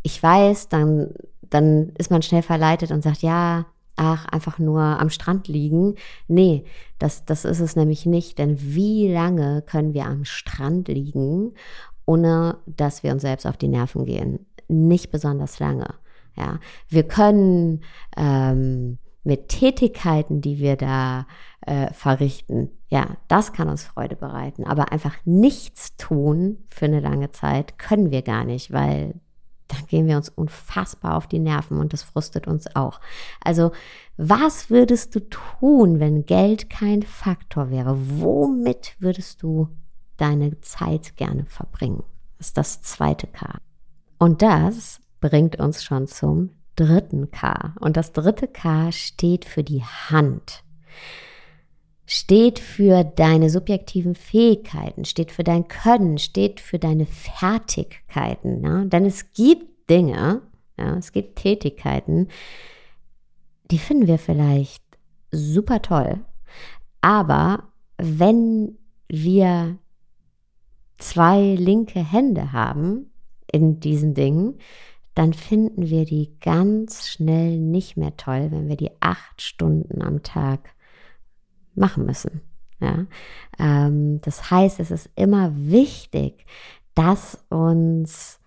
ich 0.04 0.22
weiß, 0.22 0.68
dann, 0.68 1.12
dann 1.42 1.88
ist 1.98 2.12
man 2.12 2.22
schnell 2.22 2.42
verleitet 2.42 2.92
und 2.92 3.02
sagt, 3.02 3.22
ja, 3.22 3.66
ach, 3.96 4.26
einfach 4.26 4.60
nur 4.60 4.80
am 4.80 5.10
Strand 5.10 5.48
liegen. 5.48 5.96
Nee, 6.28 6.66
das, 7.00 7.24
das 7.24 7.44
ist 7.44 7.58
es 7.58 7.74
nämlich 7.74 8.06
nicht. 8.06 8.38
Denn 8.38 8.60
wie 8.60 9.12
lange 9.12 9.62
können 9.62 9.92
wir 9.92 10.04
am 10.04 10.24
Strand 10.24 10.86
liegen, 10.86 11.54
ohne 12.06 12.58
dass 12.66 13.02
wir 13.02 13.12
uns 13.12 13.22
selbst 13.22 13.46
auf 13.46 13.56
die 13.56 13.68
Nerven 13.68 14.06
gehen? 14.06 14.46
Nicht 14.68 15.10
besonders 15.10 15.58
lange. 15.58 15.94
Ja, 16.36 16.58
wir 16.88 17.04
können 17.04 17.82
ähm, 18.16 18.98
mit 19.24 19.48
Tätigkeiten, 19.48 20.40
die 20.40 20.58
wir 20.58 20.76
da 20.76 21.26
äh, 21.62 21.92
verrichten, 21.92 22.70
ja, 22.88 23.16
das 23.26 23.52
kann 23.52 23.68
uns 23.68 23.82
Freude 23.82 24.14
bereiten. 24.14 24.64
Aber 24.64 24.92
einfach 24.92 25.16
nichts 25.24 25.96
tun 25.96 26.58
für 26.68 26.84
eine 26.84 27.00
lange 27.00 27.32
Zeit 27.32 27.78
können 27.78 28.10
wir 28.10 28.22
gar 28.22 28.44
nicht, 28.44 28.72
weil 28.72 29.20
dann 29.68 29.84
gehen 29.88 30.06
wir 30.06 30.16
uns 30.16 30.28
unfassbar 30.28 31.16
auf 31.16 31.26
die 31.26 31.40
Nerven 31.40 31.80
und 31.80 31.92
das 31.92 32.04
frustet 32.04 32.46
uns 32.46 32.74
auch. 32.76 33.00
Also, 33.42 33.72
was 34.16 34.70
würdest 34.70 35.14
du 35.16 35.28
tun, 35.28 35.98
wenn 35.98 36.24
Geld 36.24 36.70
kein 36.70 37.02
Faktor 37.02 37.70
wäre? 37.70 37.98
Womit 38.20 38.94
würdest 39.00 39.42
du 39.42 39.68
deine 40.16 40.60
Zeit 40.60 41.16
gerne 41.16 41.46
verbringen? 41.46 42.02
Das 42.38 42.48
ist 42.48 42.56
das 42.58 42.82
zweite 42.82 43.26
K. 43.26 43.58
Und 44.18 44.42
das 44.42 45.00
bringt 45.20 45.56
uns 45.58 45.84
schon 45.84 46.06
zum 46.06 46.50
dritten 46.76 47.30
K. 47.30 47.74
Und 47.80 47.96
das 47.96 48.12
dritte 48.12 48.48
K 48.48 48.92
steht 48.92 49.44
für 49.44 49.64
die 49.64 49.82
Hand. 49.82 50.62
Steht 52.04 52.60
für 52.60 53.02
deine 53.02 53.50
subjektiven 53.50 54.14
Fähigkeiten, 54.14 55.04
steht 55.04 55.32
für 55.32 55.42
dein 55.42 55.66
Können, 55.66 56.18
steht 56.18 56.60
für 56.60 56.78
deine 56.78 57.06
Fertigkeiten. 57.06 58.60
Ne? 58.60 58.86
Denn 58.86 59.04
es 59.04 59.32
gibt 59.32 59.90
Dinge, 59.90 60.42
ja, 60.78 60.96
es 60.96 61.10
gibt 61.10 61.36
Tätigkeiten, 61.36 62.28
die 63.70 63.78
finden 63.78 64.06
wir 64.06 64.18
vielleicht 64.18 64.84
super 65.32 65.82
toll. 65.82 66.20
Aber 67.00 67.64
wenn 67.98 68.78
wir 69.08 69.78
zwei 70.98 71.54
linke 71.54 72.00
Hände 72.00 72.52
haben 72.52 73.10
in 73.50 73.80
diesen 73.80 74.14
Dingen, 74.14 74.58
dann 75.14 75.32
finden 75.32 75.88
wir 75.88 76.04
die 76.04 76.36
ganz 76.40 77.08
schnell 77.08 77.58
nicht 77.58 77.96
mehr 77.96 78.16
toll, 78.16 78.48
wenn 78.50 78.68
wir 78.68 78.76
die 78.76 78.90
acht 79.00 79.40
Stunden 79.40 80.02
am 80.02 80.22
Tag 80.22 80.74
machen 81.74 82.04
müssen. 82.04 82.42
Ja? 82.80 83.06
Ähm, 83.58 84.20
das 84.22 84.50
heißt, 84.50 84.78
es 84.80 84.90
ist 84.90 85.08
immer 85.14 85.52
wichtig, 85.54 86.44
dass 86.94 87.38
uns 87.48 88.40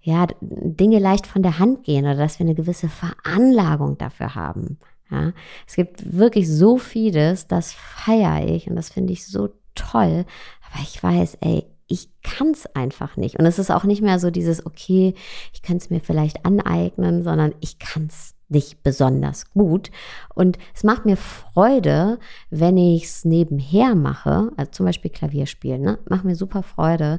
ja, 0.00 0.26
Dinge 0.40 0.98
leicht 0.98 1.26
von 1.26 1.42
der 1.42 1.58
Hand 1.58 1.84
gehen 1.84 2.04
oder 2.04 2.16
dass 2.16 2.38
wir 2.38 2.46
eine 2.46 2.54
gewisse 2.54 2.88
Veranlagung 2.88 3.98
dafür 3.98 4.34
haben. 4.34 4.78
Ja? 5.10 5.32
Es 5.66 5.76
gibt 5.76 6.16
wirklich 6.16 6.48
so 6.48 6.78
vieles, 6.78 7.46
das 7.46 7.72
feiere 7.72 8.48
ich 8.48 8.68
und 8.68 8.76
das 8.76 8.90
finde 8.90 9.12
ich 9.12 9.26
so 9.26 9.50
toll. 9.74 10.24
Aber 10.70 10.82
ich 10.82 11.00
weiß, 11.00 11.38
ey, 11.40 11.66
ich 11.88 12.08
kann 12.22 12.50
es 12.50 12.66
einfach 12.74 13.16
nicht. 13.16 13.38
Und 13.38 13.46
es 13.46 13.58
ist 13.58 13.70
auch 13.70 13.84
nicht 13.84 14.02
mehr 14.02 14.18
so 14.18 14.30
dieses, 14.30 14.66
okay, 14.66 15.14
ich 15.52 15.62
kann 15.62 15.76
es 15.76 15.90
mir 15.90 16.00
vielleicht 16.00 16.44
aneignen, 16.44 17.22
sondern 17.22 17.54
ich 17.60 17.78
kann 17.78 18.06
es 18.06 18.34
nicht 18.48 18.82
besonders 18.82 19.50
gut. 19.50 19.90
Und 20.34 20.58
es 20.74 20.84
macht 20.84 21.04
mir 21.04 21.16
Freude, 21.16 22.18
wenn 22.50 22.76
ich 22.76 23.04
es 23.04 23.24
nebenher 23.24 23.94
mache, 23.94 24.52
also 24.56 24.70
zum 24.70 24.86
Beispiel 24.86 25.10
Klavierspielen, 25.10 25.82
ne? 25.82 25.98
macht 26.08 26.24
mir 26.24 26.36
super 26.36 26.62
Freude, 26.62 27.18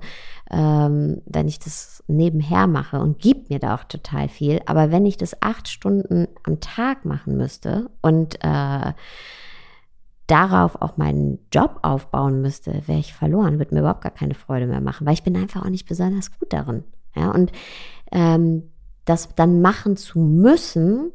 ähm, 0.49 1.21
wenn 1.25 1.47
ich 1.47 1.59
das 1.59 2.03
nebenher 2.07 2.67
mache 2.67 2.99
und 2.99 3.19
gibt 3.19 3.49
mir 3.49 3.59
da 3.59 3.75
auch 3.75 3.83
total 3.83 4.29
viel. 4.29 4.61
Aber 4.65 4.91
wenn 4.91 5.05
ich 5.05 5.17
das 5.17 5.41
acht 5.41 5.67
Stunden 5.67 6.27
am 6.43 6.61
Tag 6.61 7.03
machen 7.03 7.35
müsste 7.35 7.89
und 8.01 8.35
äh, 8.43 8.93
darauf 10.27 10.81
auch 10.81 10.97
meinen 10.97 11.39
Job 11.53 11.79
aufbauen 11.81 12.41
müsste, 12.41 12.83
wäre 12.85 12.99
ich 12.99 13.13
verloren, 13.13 13.59
würde 13.59 13.73
mir 13.73 13.79
überhaupt 13.79 14.01
gar 14.01 14.11
keine 14.11 14.35
Freude 14.35 14.67
mehr 14.67 14.81
machen, 14.81 15.07
weil 15.07 15.13
ich 15.13 15.23
bin 15.23 15.35
einfach 15.35 15.65
auch 15.65 15.69
nicht 15.69 15.87
besonders 15.87 16.37
gut 16.37 16.51
darin. 16.51 16.83
Ja, 17.15 17.31
und 17.31 17.51
ähm, 18.11 18.63
das 19.05 19.29
dann 19.35 19.61
machen 19.61 19.95
zu 19.97 20.19
müssen, 20.19 21.11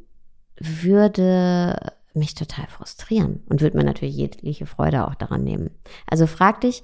würde 0.58 1.92
mich 2.14 2.34
total 2.34 2.66
frustrieren 2.68 3.42
und 3.48 3.60
würde 3.60 3.76
mir 3.76 3.84
natürlich 3.84 4.16
jegliche 4.16 4.66
Freude 4.66 5.06
auch 5.06 5.14
daran 5.14 5.44
nehmen. 5.44 5.70
Also 6.06 6.26
frag 6.26 6.60
dich 6.60 6.82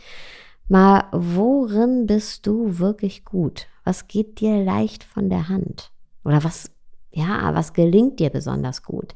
mal, 0.68 1.04
worin 1.12 2.06
bist 2.06 2.46
du 2.46 2.78
wirklich 2.78 3.24
gut? 3.24 3.66
Was 3.84 4.08
geht 4.08 4.40
dir 4.40 4.62
leicht 4.62 5.04
von 5.04 5.30
der 5.30 5.48
Hand? 5.48 5.92
Oder 6.24 6.44
was, 6.44 6.70
ja, 7.10 7.54
was 7.54 7.72
gelingt 7.72 8.20
dir 8.20 8.30
besonders 8.30 8.82
gut? 8.82 9.14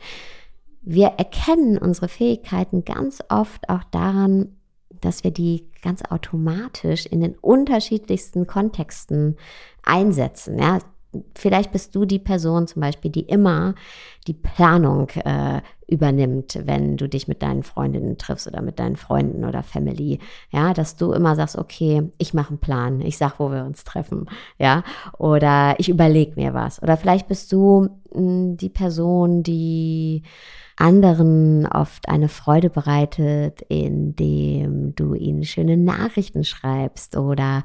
Wir 0.83 1.09
erkennen 1.16 1.79
unsere 1.79 2.09
Fähigkeiten 2.09 2.85
ganz 2.85 3.23
oft 3.29 3.68
auch 3.68 3.85
daran, 3.85 4.57
dass 5.01 5.25
wir 5.25 5.31
die 5.31 5.68
ganz 5.81 6.03
automatisch 6.03 7.07
in 7.07 7.21
den 7.21 7.37
unterschiedlichsten 7.37 8.47
Kontexten 8.47 9.37
einsetzen. 9.85 10.59
Ja, 10.59 10.79
vielleicht 11.37 11.73
bist 11.73 11.95
du 11.95 12.05
die 12.05 12.18
Person 12.18 12.66
zum 12.66 12.81
Beispiel, 12.81 13.11
die 13.11 13.23
immer 13.23 13.75
die 14.27 14.33
Planung 14.33 15.09
äh, 15.11 15.61
übernimmt, 15.87 16.59
wenn 16.64 16.97
du 16.97 17.09
dich 17.09 17.29
mit 17.29 17.42
deinen 17.42 17.62
Freundinnen 17.62 18.16
triffst 18.16 18.47
oder 18.47 18.62
mit 18.62 18.79
deinen 18.79 18.97
Freunden 18.97 19.45
oder 19.45 19.62
Family. 19.62 20.21
Ja, 20.51 20.73
dass 20.73 20.97
du 20.97 21.12
immer 21.12 21.37
sagst, 21.37 21.57
okay, 21.59 22.11
ich 22.18 22.33
mache 22.33 22.51
einen 22.51 22.59
Plan, 22.59 23.01
ich 23.03 23.18
sag, 23.18 23.38
wo 23.38 23.51
wir 23.51 23.64
uns 23.64 23.85
treffen, 23.85 24.27
ja, 24.59 24.85
oder 25.18 25.75
ich 25.79 25.88
überlege 25.88 26.33
mir 26.37 26.55
was. 26.55 26.83
Oder 26.83 26.97
vielleicht 26.97 27.29
bist 27.29 27.53
du 27.53 27.88
mh, 28.14 28.18
hm, 28.18 28.57
die 28.57 28.71
Person, 28.71 29.42
die 29.42 30.23
anderen 30.83 31.64
oft 31.64 32.09
eine 32.09 32.29
Freude 32.29 32.68
bereitet, 32.68 33.62
indem 33.68 34.97
du 34.97 35.14
ihnen 35.14 35.45
schöne 35.45 35.77
Nachrichten 35.77 36.42
schreibst 36.42 37.16
oder 37.16 37.62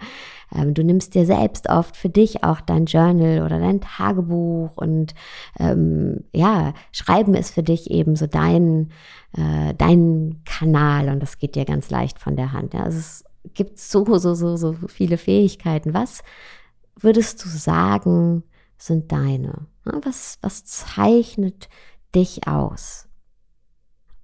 ähm, 0.56 0.76
du 0.76 0.84
nimmst 0.84 1.16
dir 1.16 1.26
selbst 1.26 1.68
oft 1.68 1.98
für 1.98 2.10
dich 2.10 2.44
auch 2.44 2.62
dein 2.62 2.86
Journal 2.86 3.42
oder 3.44 3.60
dein 3.60 3.82
Tagebuch 3.82 4.78
und 4.78 5.16
ähm, 5.60 6.26
ja, 6.32 6.76
Schreiben 6.92 7.34
ist 7.34 7.56
für 7.56 7.64
dich 7.64 7.90
eben 7.90 8.16
so 8.16 8.28
dein, 8.28 8.92
äh, 9.36 9.74
dein 9.76 10.42
Kanal 10.46 11.10
und 11.10 11.20
das 11.20 11.40
geht 11.40 11.56
dir 11.56 11.66
ganz 11.66 11.90
leicht 11.90 12.20
von 12.20 12.36
der 12.36 12.54
Hand. 12.54 12.76
Ja. 12.76 12.84
Also 12.84 13.00
es 13.00 13.26
gibt 13.56 13.80
so, 13.80 14.06
so, 14.20 14.36
so, 14.36 14.58
so 14.58 14.76
viele 14.88 15.18
Fähigkeiten. 15.18 15.96
Was 15.96 16.22
würdest 16.96 17.44
du 17.44 17.50
sagen, 17.50 18.44
sind 18.78 19.12
deine? 19.12 19.66
Was, 19.84 20.38
was 20.42 20.66
zeichnet 20.66 21.68
dich 22.14 22.48
aus? 22.48 23.07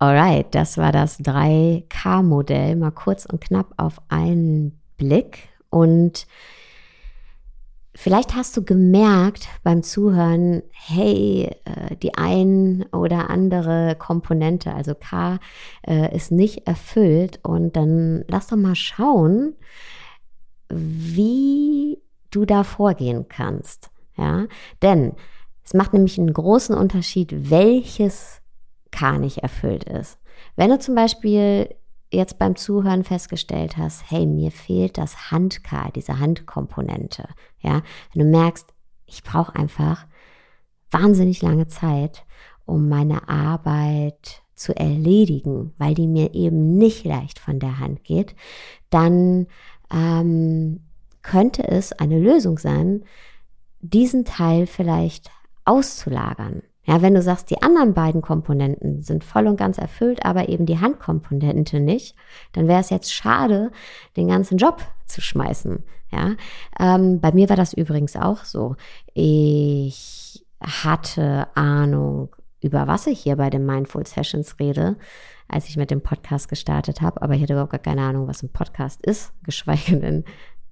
Alright, 0.03 0.53
das 0.53 0.77
war 0.77 0.91
das 0.91 1.21
3K-Modell, 1.21 2.75
mal 2.75 2.91
kurz 2.91 3.25
und 3.25 3.39
knapp 3.39 3.73
auf 3.77 4.01
einen 4.09 4.77
Blick. 4.97 5.47
Und 5.69 6.27
vielleicht 7.95 8.35
hast 8.35 8.57
du 8.57 8.65
gemerkt 8.65 9.47
beim 9.63 9.81
Zuhören, 9.81 10.61
hey, 10.73 11.55
äh, 11.63 11.95
die 11.95 12.15
ein 12.17 12.83
oder 12.91 13.29
andere 13.29 13.95
Komponente, 13.97 14.73
also 14.73 14.93
K, 14.93 15.39
äh, 15.87 16.13
ist 16.13 16.33
nicht 16.33 16.67
erfüllt. 16.67 17.39
Und 17.41 17.77
dann 17.77 18.25
lass 18.27 18.47
doch 18.47 18.57
mal 18.57 18.75
schauen, 18.75 19.55
wie 20.67 21.97
du 22.29 22.43
da 22.43 22.65
vorgehen 22.65 23.29
kannst. 23.29 23.89
Ja, 24.17 24.47
denn 24.81 25.13
es 25.63 25.73
macht 25.73 25.93
nämlich 25.93 26.19
einen 26.19 26.33
großen 26.33 26.75
Unterschied, 26.75 27.49
welches 27.49 28.42
K 28.93 29.17
nicht 29.17 29.39
erfüllt 29.39 29.83
ist. 29.83 30.19
Wenn 30.55 30.69
du 30.69 30.79
zum 30.79 30.95
Beispiel 30.95 31.75
jetzt 32.11 32.37
beim 32.37 32.55
Zuhören 32.55 33.03
festgestellt 33.03 33.75
hast, 33.75 34.09
hey, 34.09 34.25
mir 34.25 34.51
fehlt 34.51 34.97
das 34.97 35.31
Hand-K, 35.31 35.91
diese 35.95 36.19
Handkomponente, 36.19 37.27
ja, 37.59 37.81
wenn 38.13 38.23
du 38.23 38.37
merkst, 38.37 38.71
ich 39.05 39.23
brauche 39.23 39.55
einfach 39.55 40.05
wahnsinnig 40.91 41.41
lange 41.41 41.67
Zeit, 41.67 42.23
um 42.65 42.87
meine 42.87 43.27
Arbeit 43.27 44.43
zu 44.55 44.75
erledigen, 44.75 45.73
weil 45.77 45.95
die 45.95 46.07
mir 46.07 46.33
eben 46.35 46.77
nicht 46.77 47.03
leicht 47.03 47.39
von 47.39 47.59
der 47.59 47.79
Hand 47.79 48.03
geht, 48.03 48.35
dann 48.91 49.47
ähm, 49.91 50.81
könnte 51.23 51.67
es 51.67 51.91
eine 51.93 52.19
Lösung 52.19 52.59
sein, 52.59 53.03
diesen 53.81 54.23
Teil 54.23 54.67
vielleicht 54.67 55.31
auszulagern. 55.65 56.61
Ja, 56.85 57.01
wenn 57.01 57.13
du 57.13 57.21
sagst, 57.21 57.49
die 57.49 57.61
anderen 57.61 57.93
beiden 57.93 58.21
Komponenten 58.21 59.01
sind 59.03 59.23
voll 59.23 59.47
und 59.47 59.55
ganz 59.55 59.77
erfüllt, 59.77 60.25
aber 60.25 60.49
eben 60.49 60.65
die 60.65 60.79
Handkomponente 60.79 61.79
nicht, 61.79 62.15
dann 62.51 62.67
wäre 62.67 62.81
es 62.81 62.89
jetzt 62.89 63.13
schade, 63.13 63.71
den 64.17 64.27
ganzen 64.27 64.57
Job 64.57 64.81
zu 65.05 65.21
schmeißen. 65.21 65.83
Ja, 66.11 66.35
ähm, 66.79 67.21
bei 67.21 67.31
mir 67.31 67.49
war 67.49 67.55
das 67.55 67.73
übrigens 67.73 68.15
auch 68.15 68.43
so. 68.43 68.75
Ich 69.13 70.45
hatte 70.61 71.47
Ahnung, 71.55 72.35
über 72.61 72.87
was 72.87 73.07
ich 73.07 73.21
hier 73.21 73.35
bei 73.37 73.49
den 73.49 73.65
Mindful 73.65 74.05
Sessions 74.05 74.59
rede, 74.59 74.97
als 75.47 75.69
ich 75.69 75.77
mit 75.77 75.91
dem 75.91 76.01
Podcast 76.01 76.49
gestartet 76.49 77.01
habe, 77.01 77.21
aber 77.21 77.33
ich 77.33 77.41
hatte 77.41 77.53
überhaupt 77.53 77.71
gar 77.71 77.79
keine 77.79 78.01
Ahnung, 78.01 78.27
was 78.27 78.43
ein 78.43 78.51
Podcast 78.51 79.05
ist, 79.05 79.33
geschweige 79.43 79.97
denn, 79.97 80.23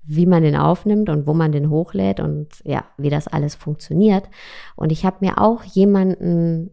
wie 0.04 0.26
man 0.26 0.44
den 0.44 0.56
aufnimmt 0.56 1.10
und 1.10 1.28
wo 1.28 1.34
man 1.34 1.52
den 1.52 1.70
hochlädt 1.70 2.20
und 2.20 2.50
ja, 2.64 2.86
wie 2.98 3.10
das 3.10 3.28
alles 3.28 3.56
funktioniert. 3.56 4.30
Und 4.76 4.92
ich 4.92 5.06
habe 5.06 5.18
mir 5.22 5.38
auch 5.38 5.64
jemanden 5.64 6.72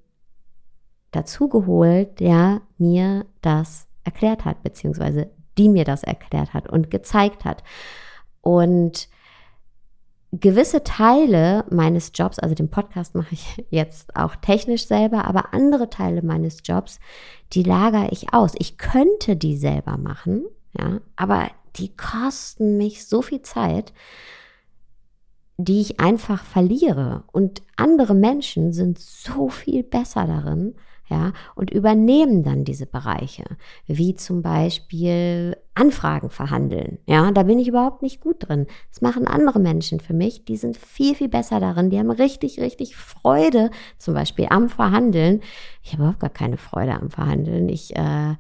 dazu 1.11 1.49
geholt, 1.49 2.21
der 2.21 2.63
mir 2.79 3.27
das 3.41 3.87
erklärt 4.05 4.45
hat, 4.45 4.63
beziehungsweise 4.63 5.31
die 5.59 5.69
mir 5.69 5.85
das 5.85 6.03
erklärt 6.03 6.55
hat 6.55 6.71
und 6.71 6.91
gezeigt 6.91 7.45
hat. 7.45 7.63
Und 8.41 9.09
gewisse 10.33 10.85
Teile 10.85 11.65
meines 11.71 12.13
Jobs, 12.15 12.39
also 12.39 12.55
den 12.55 12.71
Podcast 12.71 13.15
mache 13.15 13.35
ich 13.35 13.65
jetzt 13.71 14.15
auch 14.17 14.37
technisch 14.37 14.87
selber, 14.87 15.27
aber 15.27 15.53
andere 15.55 15.91
Teile 15.91 16.23
meines 16.23 16.59
Jobs, 16.65 17.01
die 17.53 17.63
lagere 17.63 18.09
ich 18.11 18.33
aus. 18.33 18.53
Ich 18.59 18.79
könnte 18.79 19.37
die 19.37 19.57
selber 19.57 19.97
machen, 19.97 20.45
ja, 20.79 21.01
aber 21.17 21.49
die 21.77 21.97
kosten 21.97 22.77
mich 22.77 23.07
so 23.07 23.23
viel 23.23 23.43
Zeit, 23.43 23.93
die 25.57 25.81
ich 25.81 26.01
einfach 26.01 26.45
verliere. 26.45 27.25
Und 27.33 27.63
andere 27.77 28.15
Menschen 28.15 28.73
sind 28.73 28.99
so 28.99 29.49
viel 29.49 29.83
besser 29.83 30.27
darin, 30.27 30.77
ja, 31.09 31.33
und 31.55 31.71
übernehmen 31.71 32.43
dann 32.43 32.65
diese 32.65 32.87
Bereiche, 32.87 33.45
wie 33.87 34.15
zum 34.15 34.43
Beispiel 34.43 35.57
Anfragen 35.75 36.29
verhandeln. 36.29 36.99
Ja, 37.07 37.31
da 37.31 37.45
bin 37.45 37.59
ich 37.59 37.69
überhaupt 37.69 38.03
nicht 38.03 38.21
gut 38.21 38.37
drin. 38.41 38.67
Das 38.91 39.01
machen 39.01 39.27
andere 39.27 39.59
Menschen 39.59 40.01
für 40.01 40.13
mich, 40.13 40.45
die 40.45 40.57
sind 40.57 40.77
viel, 40.77 41.15
viel 41.15 41.29
besser 41.29 41.61
darin. 41.61 41.89
Die 41.89 41.99
haben 41.99 42.11
richtig, 42.11 42.61
richtig 42.61 42.97
Freude, 42.97 43.71
zum 43.97 44.13
Beispiel 44.15 44.49
am 44.51 44.69
Verhandeln. 44.69 45.41
Ich 45.83 45.93
habe 45.93 46.03
überhaupt 46.03 46.21
gar 46.21 46.31
keine 46.31 46.59
Freude 46.59 46.93
am 46.95 47.11
Verhandeln. 47.11 47.69
Ich, 47.69 47.97
äh, 47.97 48.35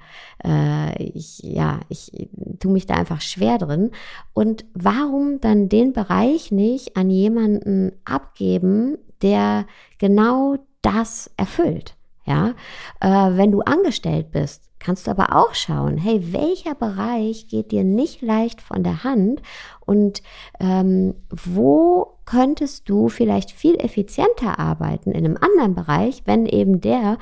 äh, 0.44 1.02
ich, 1.02 1.38
ja, 1.42 1.80
ich 1.88 2.28
tue 2.58 2.72
mich 2.72 2.86
da 2.86 2.94
einfach 2.94 3.20
schwer 3.20 3.58
drin. 3.58 3.92
Und 4.34 4.66
warum 4.74 5.40
dann 5.40 5.68
den 5.68 5.92
Bereich 5.92 6.50
nicht 6.50 6.96
an 6.96 7.08
jemanden 7.08 7.92
abgeben, 8.04 8.98
der 9.22 9.66
genau 9.98 10.56
das 10.82 11.30
erfüllt? 11.36 11.97
Ja, 12.28 12.54
äh, 13.00 13.36
wenn 13.38 13.50
du 13.50 13.62
angestellt 13.62 14.32
bist, 14.32 14.68
kannst 14.78 15.06
du 15.06 15.10
aber 15.10 15.34
auch 15.34 15.54
schauen, 15.54 15.96
hey, 15.96 16.32
welcher 16.32 16.74
Bereich 16.74 17.48
geht 17.48 17.72
dir 17.72 17.84
nicht 17.84 18.20
leicht 18.20 18.60
von 18.60 18.84
der 18.84 19.02
Hand 19.02 19.40
und 19.86 20.22
ähm, 20.60 21.14
wo 21.30 22.18
könntest 22.26 22.86
du 22.88 23.08
vielleicht 23.08 23.50
viel 23.50 23.76
effizienter 23.76 24.58
arbeiten 24.58 25.12
in 25.12 25.24
einem 25.24 25.38
anderen 25.40 25.74
Bereich, 25.74 26.22
wenn 26.26 26.44
eben 26.44 26.82
der 26.82 27.16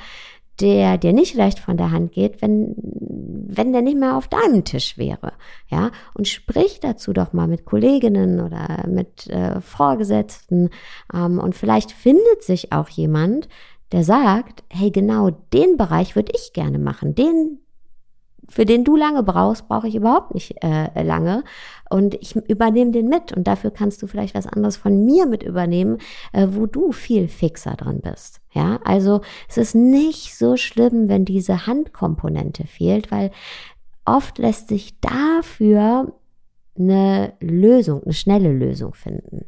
der 0.60 0.96
dir 0.96 1.12
nicht 1.12 1.34
leicht 1.34 1.58
von 1.58 1.76
der 1.76 1.90
Hand 1.90 2.12
geht, 2.12 2.40
wenn, 2.40 2.74
wenn 2.78 3.74
der 3.74 3.82
nicht 3.82 3.98
mehr 3.98 4.16
auf 4.16 4.26
deinem 4.28 4.64
Tisch 4.64 4.96
wäre. 4.96 5.34
Ja, 5.68 5.90
und 6.14 6.28
sprich 6.28 6.80
dazu 6.80 7.12
doch 7.12 7.34
mal 7.34 7.46
mit 7.46 7.66
Kolleginnen 7.66 8.40
oder 8.40 8.86
mit 8.88 9.26
äh, 9.26 9.60
Vorgesetzten. 9.60 10.70
Ähm, 11.12 11.38
und 11.38 11.54
vielleicht 11.54 11.92
findet 11.92 12.42
sich 12.42 12.72
auch 12.72 12.88
jemand, 12.88 13.48
der 13.92 14.04
sagt, 14.04 14.64
hey, 14.68 14.90
genau 14.90 15.30
den 15.52 15.76
Bereich 15.76 16.16
würde 16.16 16.32
ich 16.34 16.52
gerne 16.52 16.78
machen, 16.78 17.14
den, 17.14 17.58
für 18.48 18.64
den 18.64 18.84
du 18.84 18.96
lange 18.96 19.22
brauchst, 19.22 19.68
brauche 19.68 19.88
ich 19.88 19.94
überhaupt 19.94 20.34
nicht 20.34 20.62
äh, 20.62 21.02
lange 21.02 21.44
und 21.90 22.14
ich 22.14 22.34
übernehme 22.34 22.90
den 22.90 23.08
mit 23.08 23.32
und 23.32 23.46
dafür 23.46 23.70
kannst 23.70 24.02
du 24.02 24.06
vielleicht 24.06 24.34
was 24.34 24.46
anderes 24.46 24.76
von 24.76 25.04
mir 25.04 25.26
mit 25.26 25.42
übernehmen, 25.42 25.98
äh, 26.32 26.48
wo 26.50 26.66
du 26.66 26.92
viel 26.92 27.28
fixer 27.28 27.74
dran 27.74 28.00
bist. 28.00 28.40
Ja, 28.52 28.80
also 28.84 29.20
es 29.48 29.56
ist 29.56 29.74
nicht 29.74 30.36
so 30.36 30.56
schlimm, 30.56 31.08
wenn 31.08 31.24
diese 31.24 31.66
Handkomponente 31.66 32.66
fehlt, 32.66 33.10
weil 33.10 33.30
oft 34.04 34.38
lässt 34.38 34.68
sich 34.68 34.98
dafür 35.00 36.12
eine 36.78 37.32
Lösung, 37.40 38.02
eine 38.02 38.12
schnelle 38.12 38.52
Lösung 38.52 38.94
finden. 38.94 39.46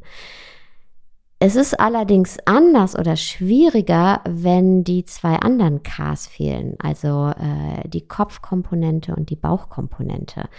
Es 1.41 1.55
ist 1.55 1.79
allerdings 1.79 2.37
anders 2.43 2.99
oder 2.99 3.15
schwieriger, 3.15 4.21
wenn 4.27 4.83
die 4.83 5.05
zwei 5.05 5.37
anderen 5.37 5.83
Ks 5.83 6.27
fehlen, 6.27 6.75
also 6.79 7.29
äh, 7.29 7.87
die 7.87 8.05
Kopfkomponente 8.05 9.15
und 9.15 9.29
die 9.29 9.37
Bauchkomponente. 9.37 10.49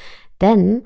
Denn 0.40 0.84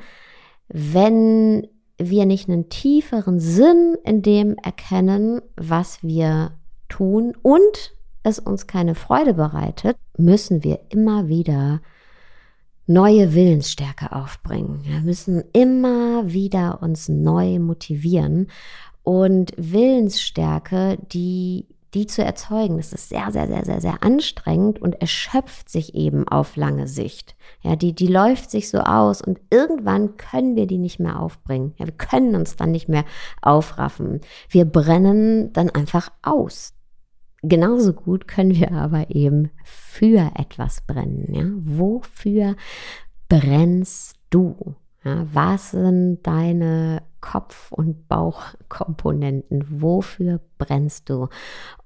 wenn 0.67 1.69
wir 1.97 2.27
nicht 2.27 2.49
einen 2.49 2.69
tieferen 2.71 3.39
Sinn 3.39 3.97
in 4.03 4.23
dem 4.23 4.57
erkennen, 4.57 5.41
was 5.57 6.03
wir 6.03 6.59
tun 6.89 7.37
und 7.43 7.95
es 8.25 8.41
uns 8.41 8.67
keine 8.67 8.97
Freude 8.97 9.35
bereitet, 9.35 9.97
müssen 10.19 10.65
wir 10.65 10.81
immer 10.89 11.29
wieder 11.29 11.81
neue 12.87 13.33
Willensstärke 13.33 14.13
aufbringen. 14.13 14.81
Wir 14.83 15.01
müssen 15.01 15.45
immer 15.53 16.33
wieder 16.33 16.83
uns 16.83 17.09
neu 17.09 17.61
motivieren 17.61 18.49
und 19.05 19.53
Willensstärke, 19.59 20.99
die, 21.13 21.69
die 21.93 22.07
zu 22.07 22.25
erzeugen, 22.25 22.79
das 22.79 22.95
ist 22.95 23.11
sehr, 23.11 23.31
sehr, 23.31 23.47
sehr, 23.47 23.65
sehr, 23.65 23.81
sehr 23.83 24.03
anstrengend 24.03 24.81
und 24.81 24.95
erschöpft 25.01 25.69
sich 25.69 25.95
eben 25.95 26.27
auf 26.27 26.57
lange 26.57 26.89
Sicht. 26.89 27.37
Ja, 27.61 27.77
die, 27.77 27.95
die 27.95 28.07
läuft 28.07 28.51
sich 28.51 28.71
so 28.71 28.79
aus 28.79 29.21
und 29.21 29.41
irgendwann 29.51 30.17
können 30.17 30.57
wir 30.57 30.67
die 30.67 30.79
nicht 30.79 31.01
mehr 31.01 31.21
aufbringen. 31.21 31.75
Ja, 31.77 31.85
wir 31.85 31.93
können 31.93 32.35
uns 32.35 32.57
dann 32.57 32.73
nicht 32.73 32.89
mehr 32.89 33.05
aufraffen. 33.43 34.23
Wir 34.49 34.65
brennen 34.65 35.53
dann 35.53 35.69
einfach 35.69 36.11
aus. 36.23 36.73
Genauso 37.43 37.93
gut 37.93 38.27
können 38.27 38.55
wir 38.55 38.73
aber 38.73 39.11
eben 39.11 39.51
für 39.65 40.33
etwas 40.35 40.81
brennen. 40.81 41.35
Ja? 41.35 41.45
Wofür 41.79 42.57
brennst 43.29 44.17
du? 44.31 44.77
Ja, 45.05 45.27
was 45.33 45.73
sind 45.73 46.23
deine 46.23 47.03
Kopf- 47.21 47.73
und 47.73 48.09
Bauchkomponenten? 48.09 49.81
Wofür 49.81 50.41
brennst 50.59 51.11
du? 51.11 51.29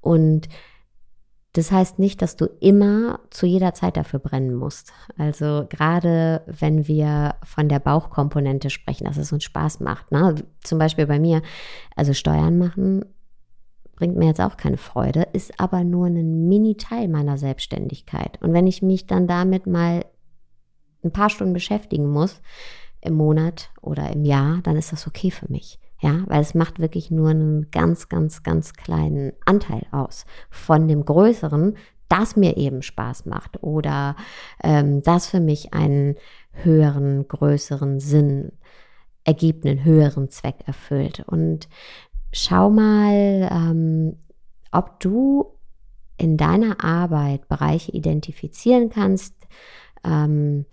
Und 0.01 0.49
das 1.55 1.73
heißt 1.73 1.99
nicht, 1.99 2.23
dass 2.23 2.37
du 2.37 2.45
immer 2.61 3.21
zu 3.31 3.47
jeder 3.47 3.75
Zeit 3.75 3.97
dafür 3.97 4.21
brennen 4.21 4.55
musst. 4.55 4.93
Also 5.17 5.67
gerade 5.69 6.43
wenn 6.47 6.87
wir 6.87 7.35
von 7.43 7.69
der 7.69 7.81
Bauchkomponente 7.81 8.71
sprechen, 8.71 9.07
dass 9.07 9.17
es 9.17 9.33
uns 9.33 9.45
Spaß 9.45 9.81
macht. 9.81 10.13
Ne? 10.13 10.37
Zum 10.63 10.79
Beispiel 10.79 11.07
bei 11.07 11.19
mir, 11.19 11.43
also 11.97 12.13
Steuern 12.13 12.59
machen 12.59 13.05
bringt 13.99 14.17
mir 14.17 14.27
jetzt 14.27 14.41
auch 14.41 14.57
keine 14.57 14.77
Freude, 14.77 15.27
ist 15.33 15.59
aber 15.59 15.83
nur 15.83 16.07
ein 16.07 16.47
Mini-Teil 16.49 17.09
meiner 17.09 17.37
Selbstständigkeit. 17.37 18.41
Und 18.41 18.53
wenn 18.53 18.69
ich 18.69 18.81
mich 18.81 19.09
dann 19.09 19.27
damit 19.27 19.67
mal 19.67 20.05
ein 21.03 21.11
paar 21.11 21.31
Stunden 21.31 21.53
beschäftigen 21.53 22.09
muss, 22.09 22.41
im 23.09 23.15
Monat 23.15 23.71
oder 23.81 24.11
im 24.11 24.25
Jahr, 24.25 24.61
dann 24.63 24.77
ist 24.77 24.93
das 24.93 25.07
okay 25.07 25.31
für 25.31 25.51
mich. 25.51 25.81
Ja, 26.01 26.23
weil 26.27 26.41
es 26.41 26.55
macht 26.55 26.79
wirklich 26.79 27.11
nur 27.11 27.31
einen 27.31 27.73
ganz, 27.73 28.09
ganz, 28.09 28.45
ganz 28.45 28.75
kleinen 28.75 29.33
Anteil 29.45 29.85
aus 29.91 30.27
von 30.49 30.87
dem 30.87 31.05
größeren, 31.05 31.77
das 32.09 32.37
mir 32.37 32.57
eben 32.57 32.83
Spaß 32.83 33.27
macht 33.27 33.63
oder 33.63 34.15
ähm, 34.63 35.03
das 35.03 35.27
für 35.27 35.41
mich 35.41 35.75
einen 35.75 36.15
höheren, 36.53 37.27
größeren 37.27 37.99
Sinn 37.99 38.53
ergibt, 39.25 39.67
einen 39.67 39.85
höheren 39.85 40.31
Zweck 40.31 40.63
erfüllt. 40.67 41.25
Und 41.27 41.69
schau 42.33 42.71
mal, 42.71 43.49
ähm, 43.51 44.17
ob 44.71 45.01
du 45.01 45.59
in 46.17 46.37
deiner 46.37 46.83
Arbeit 46.85 47.49
Bereiche 47.49 47.93
identifizieren 47.93 48.91
kannst, 48.91 49.35
ähm, 50.05 50.65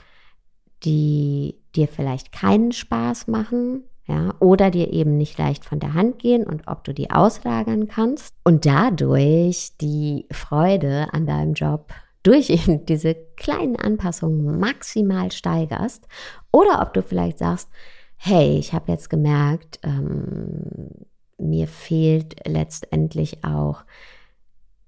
die 0.84 1.60
dir 1.76 1.88
vielleicht 1.88 2.32
keinen 2.32 2.72
Spaß 2.72 3.28
machen, 3.28 3.84
ja, 4.08 4.36
oder 4.40 4.70
dir 4.70 4.94
eben 4.94 5.18
nicht 5.18 5.38
leicht 5.38 5.66
von 5.66 5.80
der 5.80 5.94
Hand 5.94 6.20
gehen 6.20 6.46
und 6.46 6.68
ob 6.68 6.84
du 6.84 6.94
die 6.94 7.10
auslagern 7.10 7.88
kannst. 7.88 8.36
Und 8.44 8.66
dadurch 8.66 9.72
die 9.82 10.28
Freude 10.32 11.08
an 11.12 11.26
deinem 11.26 11.54
Job 11.54 11.92
durch 12.22 12.50
eben 12.50 12.86
diese 12.86 13.16
kleinen 13.36 13.76
Anpassungen 13.76 14.60
maximal 14.60 15.32
steigerst. 15.32 16.08
Oder 16.52 16.82
ob 16.82 16.94
du 16.94 17.02
vielleicht 17.02 17.40
sagst, 17.40 17.70
hey, 18.18 18.58
ich 18.58 18.74
habe 18.74 18.92
jetzt 18.92 19.10
gemerkt, 19.10 19.80
ähm, 19.84 20.90
mir 21.38 21.68
fehlt 21.68 22.48
letztendlich 22.48 23.44
auch 23.44 23.84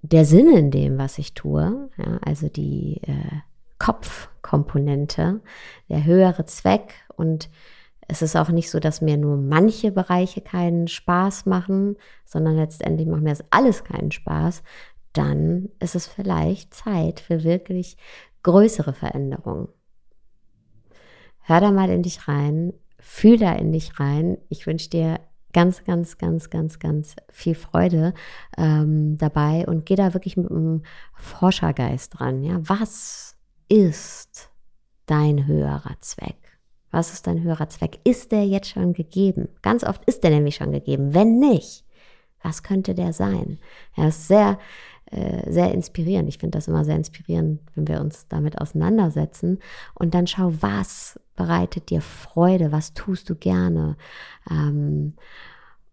der 0.02 0.26
Sinn 0.26 0.56
in 0.56 0.72
dem, 0.72 0.98
was 0.98 1.18
ich 1.18 1.34
tue, 1.34 1.90
ja, 1.98 2.20
also 2.24 2.50
die 2.50 3.02
äh, 3.04 3.42
Kopfkomponente, 3.80 5.42
der 5.90 6.06
höhere 6.06 6.46
Zweck. 6.46 6.94
Und 7.16 7.50
es 8.08 8.22
ist 8.22 8.36
auch 8.36 8.50
nicht 8.50 8.70
so, 8.70 8.80
dass 8.80 9.02
mir 9.02 9.18
nur 9.18 9.38
manche 9.38 9.92
Bereiche 9.92 10.42
keinen 10.42 10.88
Spaß 10.88 11.46
machen, 11.46 11.98
sondern 12.26 12.56
letztendlich 12.56 13.08
macht 13.08 13.22
mir 13.22 13.30
das 13.30 13.46
alles 13.52 13.84
keinen 13.84 14.12
Spaß. 14.12 14.64
dann 15.14 15.70
ist 15.80 15.96
es 15.96 16.06
vielleicht 16.06 16.76
Zeit 16.76 17.20
für 17.20 17.44
wirklich 17.44 17.98
größere 18.44 18.94
Veränderungen. 18.94 19.68
Hör 21.42 21.60
da 21.60 21.72
mal 21.72 21.90
in 21.90 22.04
dich 22.04 22.28
rein, 22.28 22.74
fühl 23.00 23.38
da 23.38 23.54
in 23.54 23.72
dich 23.72 24.00
rein. 24.00 24.38
Ich 24.50 24.68
wünsche 24.68 24.90
dir 24.90 25.20
ganz, 25.54 25.84
ganz, 25.86 26.18
ganz, 26.18 26.50
ganz, 26.50 26.78
ganz 26.78 27.16
viel 27.32 27.56
Freude 27.56 28.14
ähm, 28.58 29.18
dabei 29.18 29.66
und 29.66 29.86
geh 29.86 29.96
da 29.96 30.14
wirklich 30.14 30.38
mit 30.38 30.52
einem 30.52 30.84
Forschergeist 31.16 32.20
dran. 32.20 32.44
Ja, 32.44 32.60
was 32.62 33.37
ist 33.70 34.50
dein 35.06 35.48
höherer 35.48 35.96
Zweck? 36.02 36.36
Was 36.92 37.14
ist 37.14 37.28
dein 37.28 37.44
höherer 37.44 37.70
Zweck? 37.70 38.00
Ist 38.04 38.32
der 38.32 38.46
jetzt 38.46 38.70
schon 38.70 38.94
gegeben? 38.94 39.50
Ganz 39.62 39.84
oft 39.84 40.04
ist 40.06 40.24
der 40.24 40.32
nämlich 40.32 40.56
schon 40.56 40.72
gegeben. 40.72 41.14
Wenn 41.14 41.40
nicht, 41.40 41.86
was 42.42 42.64
könnte 42.64 42.96
der 42.96 43.14
sein? 43.14 43.60
Er 43.96 44.08
ist 44.10 44.28
sehr, 44.28 44.58
äh, 45.12 45.52
sehr 45.52 45.74
inspirierend. 45.74 46.30
Ich 46.30 46.38
finde 46.38 46.58
das 46.58 46.68
immer 46.68 46.86
sehr 46.86 46.96
inspirierend, 46.96 47.62
wenn 47.76 47.88
wir 47.88 48.02
uns 48.02 48.28
damit 48.28 48.60
auseinandersetzen 48.60 49.60
und 49.96 50.14
dann 50.14 50.28
schau, 50.28 50.54
was 50.62 51.20
bereitet 51.36 51.90
dir 51.90 52.02
Freude, 52.02 52.72
was 52.72 52.94
tust 52.94 53.30
du 53.30 53.36
gerne. 53.36 53.98
Ähm, 54.50 55.14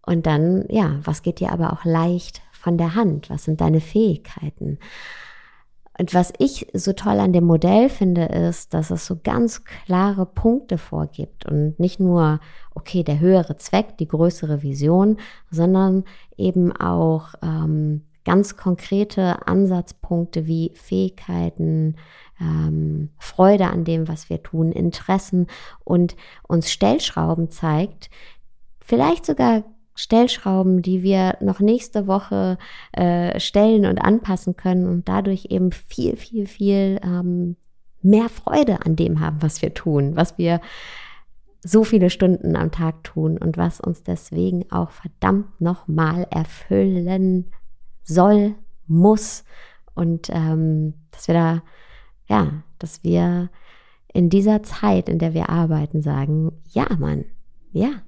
und 0.05 0.25
dann, 0.25 0.65
ja, 0.69 0.99
was 1.03 1.23
geht 1.23 1.39
dir 1.39 1.51
aber 1.51 1.73
auch 1.73 1.83
leicht 1.83 2.41
von 2.51 2.77
der 2.77 2.95
Hand? 2.95 3.29
Was 3.29 3.43
sind 3.43 3.59
deine 3.59 3.81
Fähigkeiten? 3.81 4.79
Und 5.97 6.13
was 6.13 6.33
ich 6.39 6.67
so 6.73 6.93
toll 6.93 7.19
an 7.19 7.31
dem 7.31 7.45
Modell 7.45 7.89
finde, 7.89 8.25
ist, 8.25 8.73
dass 8.73 8.91
es 8.91 9.05
so 9.05 9.17
ganz 9.23 9.63
klare 9.63 10.25
Punkte 10.25 10.77
vorgibt 10.77 11.45
und 11.45 11.79
nicht 11.79 11.99
nur, 11.99 12.39
okay, 12.73 13.03
der 13.03 13.19
höhere 13.19 13.55
Zweck, 13.57 13.97
die 13.97 14.07
größere 14.07 14.61
Vision, 14.61 15.17
sondern 15.51 16.03
eben 16.35 16.75
auch 16.75 17.35
ähm, 17.41 18.01
ganz 18.25 18.57
konkrete 18.57 19.47
Ansatzpunkte 19.47 20.47
wie 20.47 20.71
Fähigkeiten, 20.75 21.95
ähm, 22.41 23.11
Freude 23.17 23.67
an 23.67 23.85
dem, 23.85 24.09
was 24.09 24.29
wir 24.29 24.43
tun, 24.43 24.73
Interessen 24.73 25.47
und 25.85 26.17
uns 26.43 26.71
Stellschrauben 26.71 27.51
zeigt, 27.51 28.09
vielleicht 28.81 29.25
sogar 29.25 29.63
Stellschrauben, 29.95 30.81
die 30.81 31.03
wir 31.03 31.37
noch 31.39 31.59
nächste 31.59 32.05
Woche 32.05 32.57
äh, 32.91 33.39
stellen 33.39 33.85
und 33.85 33.97
anpassen 33.97 34.57
können 34.57 34.87
und 34.87 35.07
dadurch 35.07 35.47
eben 35.49 35.71
viel, 35.71 36.17
viel, 36.17 36.47
viel 36.47 36.99
ähm, 37.01 37.55
mehr 38.01 38.29
Freude 38.29 38.85
an 38.85 38.95
dem 38.95 39.19
haben, 39.21 39.41
was 39.41 39.61
wir 39.61 39.73
tun, 39.73 40.15
was 40.15 40.37
wir 40.37 40.59
so 41.63 41.83
viele 41.83 42.11
Stunden 42.11 42.55
am 42.55 42.71
Tag 42.71 43.03
tun 43.03 43.37
und 43.37 43.57
was 43.57 43.79
uns 43.79 44.03
deswegen 44.03 44.71
auch 44.71 44.91
verdammt 44.91 45.59
nochmal 45.59 46.27
erfüllen 46.29 47.47
soll, 48.03 48.53
muss. 48.85 49.43
Und 49.95 50.29
ähm, 50.29 50.93
dass 51.09 51.27
wir 51.27 51.33
da, 51.33 51.63
ja, 52.27 52.63
dass 52.77 53.03
wir 53.03 53.49
in 54.13 54.29
dieser 54.29 54.61
Zeit, 54.61 55.09
in 55.09 55.17
der 55.17 55.33
wir 55.33 55.49
arbeiten, 55.49 56.01
sagen, 56.01 56.51
ja, 56.69 56.85
Mann, 56.99 57.25
ja, 57.71 58.01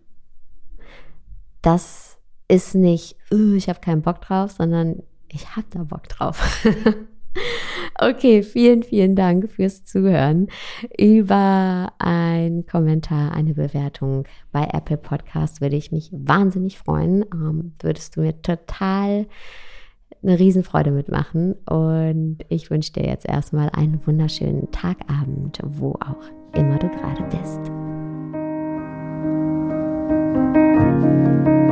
das 1.61 2.17
ist 2.47 2.75
nicht, 2.75 3.15
uh, 3.31 3.53
ich 3.53 3.69
habe 3.69 3.79
keinen 3.79 4.01
Bock 4.01 4.21
drauf, 4.21 4.51
sondern 4.51 5.03
ich 5.27 5.55
habe 5.55 5.67
da 5.69 5.83
Bock 5.83 6.07
drauf. 6.07 6.65
okay, 7.99 8.43
vielen, 8.43 8.83
vielen 8.83 9.15
Dank 9.15 9.49
fürs 9.49 9.83
Zuhören. 9.83 10.47
Über 10.97 11.91
einen 11.99 12.65
Kommentar, 12.65 13.33
eine 13.33 13.53
Bewertung 13.53 14.23
bei 14.51 14.67
Apple 14.71 14.97
Podcast 14.97 15.61
würde 15.61 15.75
ich 15.75 15.91
mich 15.91 16.09
wahnsinnig 16.11 16.77
freuen. 16.77 17.25
Ähm, 17.33 17.73
würdest 17.81 18.15
du 18.15 18.21
mir 18.21 18.41
total 18.41 19.27
eine 20.23 20.39
Riesenfreude 20.39 20.91
mitmachen. 20.91 21.53
Und 21.65 22.39
ich 22.49 22.69
wünsche 22.69 22.93
dir 22.93 23.05
jetzt 23.05 23.27
erstmal 23.27 23.69
einen 23.69 24.05
wunderschönen 24.05 24.71
Tagabend, 24.71 25.59
wo 25.63 25.93
auch 25.93 26.21
immer 26.53 26.77
du 26.77 26.89
gerade 26.89 27.23
bist. 27.23 27.86
Música 30.99 31.66